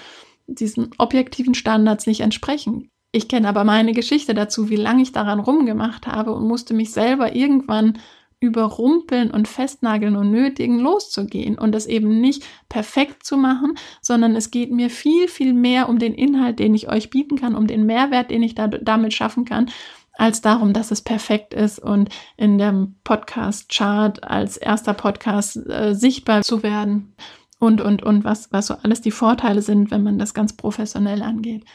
diesen 0.47 0.91
objektiven 0.97 1.54
Standards 1.54 2.08
nicht 2.08 2.21
entsprechen. 2.21 2.89
Ich 3.12 3.28
kenne 3.28 3.47
aber 3.47 3.63
meine 3.63 3.93
Geschichte 3.93 4.34
dazu, 4.34 4.69
wie 4.69 4.76
lange 4.76 5.02
ich 5.02 5.12
daran 5.12 5.39
rumgemacht 5.39 6.08
habe 6.08 6.34
und 6.34 6.47
musste 6.47 6.73
mich 6.73 6.91
selber 6.91 7.36
irgendwann 7.36 7.97
überrumpeln 8.39 9.32
und 9.32 9.47
festnageln 9.47 10.15
und 10.15 10.30
nötigen, 10.30 10.80
loszugehen 10.80 11.58
und 11.58 11.71
das 11.71 11.88
eben 11.88 12.21
nicht 12.21 12.45
perfekt 12.69 13.26
zu 13.26 13.36
machen, 13.36 13.73
sondern 14.02 14.36
es 14.36 14.52
geht 14.52 14.71
mir 14.71 14.91
viel, 14.91 15.28
viel 15.28 15.54
mehr 15.54 15.89
um 15.89 15.97
den 15.97 16.13
Inhalt, 16.13 16.60
den 16.60 16.76
ich 16.76 16.88
euch 16.88 17.10
bieten 17.10 17.38
kann, 17.38 17.56
um 17.56 17.65
den 17.65 17.88
Mehrwert, 17.88 18.30
den 18.30 18.43
ich 18.43 18.54
da, 18.54 18.67
damit 18.67 19.13
schaffen 19.13 19.45
kann, 19.45 19.71
als 20.17 20.41
darum, 20.41 20.73
dass 20.73 20.91
es 20.91 21.01
perfekt 21.01 21.53
ist 21.53 21.80
und 21.80 22.10
in 22.36 22.58
dem 22.58 22.95
Podcast-Chart 23.03 24.23
als 24.23 24.58
erster 24.58 24.93
Podcast 24.93 25.58
äh, 25.69 25.93
sichtbar 25.93 26.41
zu 26.41 26.63
werden 26.63 27.13
und, 27.60 27.82
und, 27.82 28.03
und 28.03 28.23
was, 28.23 28.51
was 28.51 28.67
so 28.67 28.75
alles 28.75 29.01
die 29.01 29.12
Vorteile 29.12 29.62
sind, 29.62 29.91
wenn 29.91 30.03
man 30.03 30.19
das 30.19 30.34
ganz 30.34 30.53
professionell 30.53 31.21
angeht. 31.21 31.65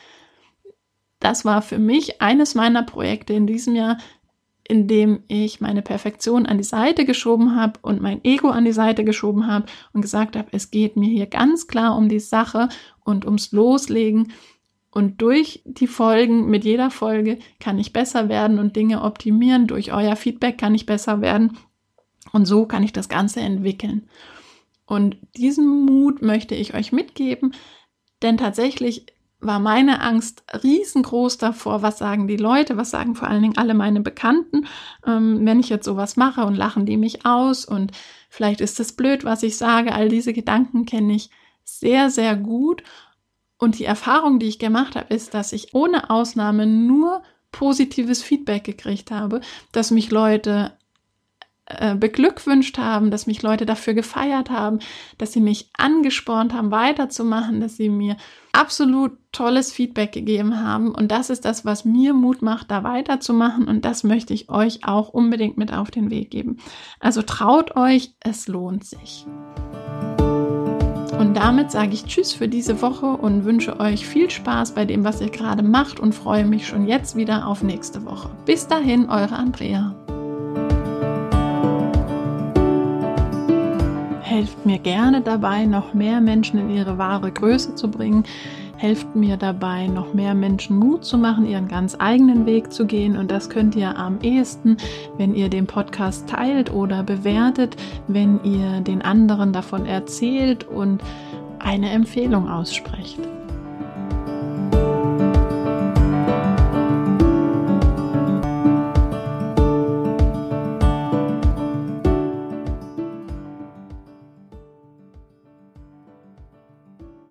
Das 1.21 1.45
war 1.45 1.63
für 1.63 1.79
mich 1.79 2.21
eines 2.21 2.55
meiner 2.55 2.83
Projekte 2.83 3.33
in 3.33 3.47
diesem 3.47 3.77
Jahr, 3.77 3.99
indem 4.67 5.23
ich 5.29 5.61
meine 5.61 5.83
Perfektion 5.83 6.47
an 6.47 6.59
die 6.59 6.65
Seite 6.65 7.05
geschoben 7.05 7.57
habe 7.57 7.79
und 7.83 8.01
mein 8.01 8.25
Ego 8.25 8.49
an 8.49 8.65
die 8.65 8.73
Seite 8.73 9.05
geschoben 9.05 9.47
habe 9.47 9.67
und 9.93 10.03
gesagt 10.03 10.37
habe, 10.37 10.49
es 10.53 10.71
geht 10.71 10.97
mir 10.97 11.09
hier 11.09 11.27
ganz 11.27 11.67
klar 11.67 11.97
um 11.97 12.09
die 12.09 12.21
Sache 12.21 12.69
und 13.05 13.25
ums 13.25 13.53
Loslegen. 13.53 14.33
Und 14.93 15.23
durch 15.23 15.63
die 15.65 15.87
Folgen, 15.87 16.51
mit 16.51 16.65
jeder 16.65 16.91
Folge 16.91 17.39
kann 17.59 17.79
ich 17.79 17.95
besser 17.95 18.29
werden 18.29 18.59
und 18.59 18.77
Dinge 18.77 19.03
optimieren. 19.03 19.67
Durch 19.67 19.93
euer 19.93 20.17
Feedback 20.17 20.59
kann 20.59 20.75
ich 20.75 20.87
besser 20.87 21.23
werden. 21.23 21.57
Und 22.33 22.45
so 22.45 22.67
kann 22.67 22.83
ich 22.83 22.93
das 22.93 23.09
Ganze 23.09 23.41
entwickeln. 23.41 24.09
Und 24.87 25.17
diesen 25.37 25.87
Mut 25.87 26.21
möchte 26.21 26.55
ich 26.55 26.75
euch 26.75 26.93
mitgeben, 26.93 27.55
denn 28.23 28.37
tatsächlich 28.37 29.07
war 29.41 29.59
meine 29.59 30.03
Angst 30.03 30.45
riesengroß 30.63 31.39
davor, 31.39 31.83
was 31.83 31.99
sagen 31.99 32.29
die 32.29 32.37
Leute, 32.37 32.77
was 32.77 32.91
sagen 32.91 33.15
vor 33.15 33.29
allen 33.29 33.43
Dingen 33.43 33.57
alle 33.57 33.75
meine 33.75 34.01
Bekannten, 34.01 34.67
ähm, 35.07 35.45
wenn 35.45 35.59
ich 35.59 35.69
jetzt 35.69 35.87
sowas 35.87 36.17
mache 36.17 36.45
und 36.45 36.55
lachen 36.55 36.87
die 36.87 36.97
mich 36.97 37.27
aus 37.27 37.65
und 37.65 37.93
vielleicht 38.29 38.61
ist 38.61 38.79
es 38.79 38.93
blöd, 38.93 39.25
was 39.25 39.43
ich 39.43 39.57
sage. 39.57 39.95
All 39.95 40.09
diese 40.09 40.33
Gedanken 40.33 40.85
kenne 40.85 41.15
ich 41.15 41.31
sehr, 41.65 42.11
sehr 42.11 42.37
gut. 42.37 42.83
Und 43.63 43.79
die 43.79 43.85
Erfahrung, 43.85 44.41
die 44.41 44.49
ich 44.49 44.59
gemacht 44.59 44.97
habe, 44.97 45.15
ist, 45.15 45.35
dass 45.35 45.53
ich 45.53 45.73
ohne 45.73 46.11
Ausnahme 46.11 46.67
nur 46.67 47.23
positives 47.53 48.21
Feedback 48.21 48.65
gekriegt 48.65 49.13
habe, 49.13 49.41
dass 49.71 49.93
mich 49.93 50.11
Leute 50.11 50.73
äh, 51.67 51.95
beglückwünscht 51.95 52.77
haben, 52.79 53.13
dass 53.13 53.29
mich 53.29 53.41
Leute 53.41 53.65
dafür 53.65 53.95
gefeiert 53.95 54.51
haben, 54.51 54.81
dass 55.17 55.33
sie 55.33 55.41
mich 55.41 55.71
angespornt 55.79 56.55
haben, 56.55 56.73
weiterzumachen, 56.73 57.61
dass 57.61 57.77
sie 57.77 57.89
mir 57.89 58.17
absolut 58.51 59.13
tolles 59.31 59.71
Feedback 59.71 60.11
gegeben 60.11 60.61
haben. 60.61 60.93
Und 60.93 61.13
das 61.13 61.31
ist 61.31 61.45
das, 61.45 61.65
was 61.65 61.85
mir 61.85 62.15
Mut 62.15 62.43
macht, 62.43 62.69
da 62.73 62.83
weiterzumachen. 62.83 63.69
Und 63.69 63.85
das 63.85 64.03
möchte 64.03 64.35
ich 64.35 64.51
euch 64.51 64.81
auch 64.89 65.11
unbedingt 65.11 65.57
mit 65.57 65.73
auf 65.73 65.93
den 65.93 66.11
Weg 66.11 66.33
geben. 66.33 66.57
Also 66.99 67.23
traut 67.23 67.77
euch, 67.77 68.17
es 68.19 68.49
lohnt 68.49 68.85
sich. 68.85 69.25
Und 71.23 71.35
damit 71.35 71.71
sage 71.71 71.93
ich 71.93 72.05
Tschüss 72.05 72.33
für 72.33 72.49
diese 72.49 72.83
Woche 72.83 73.07
und 73.07 73.45
wünsche 73.45 73.79
euch 73.79 74.05
viel 74.05 74.29
Spaß 74.29 74.73
bei 74.73 74.85
dem, 74.85 75.05
was 75.05 75.21
ihr 75.21 75.31
gerade 75.31 75.63
macht 75.63 76.01
und 76.01 76.17
freue 76.17 76.45
mich 76.45 76.67
schon 76.67 76.85
jetzt 76.89 77.15
wieder 77.15 77.47
auf 77.47 77.63
nächste 77.63 78.05
Woche. 78.05 78.29
Bis 78.45 78.67
dahin, 78.67 79.09
eure 79.09 79.37
Andrea. 79.37 79.95
Helft 84.23 84.67
mir 84.67 84.81
gerne 84.81 85.21
dabei, 85.21 85.65
noch 85.65 85.95
mehr 85.95 86.21
Menschen 86.21 86.59
in 86.59 86.71
ihre 86.71 86.99
wahre 86.99 87.31
Größe 87.31 87.77
zu 87.77 87.89
bringen. 87.89 88.25
Helft 88.83 89.15
mir 89.15 89.37
dabei, 89.37 89.87
noch 89.87 90.13
mehr 90.13 90.35
Menschen 90.35 90.77
Mut 90.77 91.05
zu 91.05 91.17
machen, 91.17 91.47
ihren 91.47 91.69
ganz 91.69 91.95
eigenen 92.01 92.47
Weg 92.47 92.73
zu 92.73 92.85
gehen. 92.85 93.17
Und 93.17 93.31
das 93.31 93.49
könnt 93.49 93.77
ihr 93.77 93.97
am 93.97 94.19
ehesten, 94.23 94.77
wenn 95.17 95.37
ihr 95.37 95.49
den 95.49 95.69
Podcast 95.69 96.29
teilt 96.29 96.73
oder 96.73 97.05
bewertet, 97.05 97.77
wenn 98.09 98.43
ihr 98.43 98.81
den 98.81 99.01
anderen 99.01 99.53
davon 99.53 99.87
erzählt 99.87 100.65
und 100.65 101.01
eine 101.61 101.91
Empfehlung 101.91 102.49
aussprecht. 102.49 103.21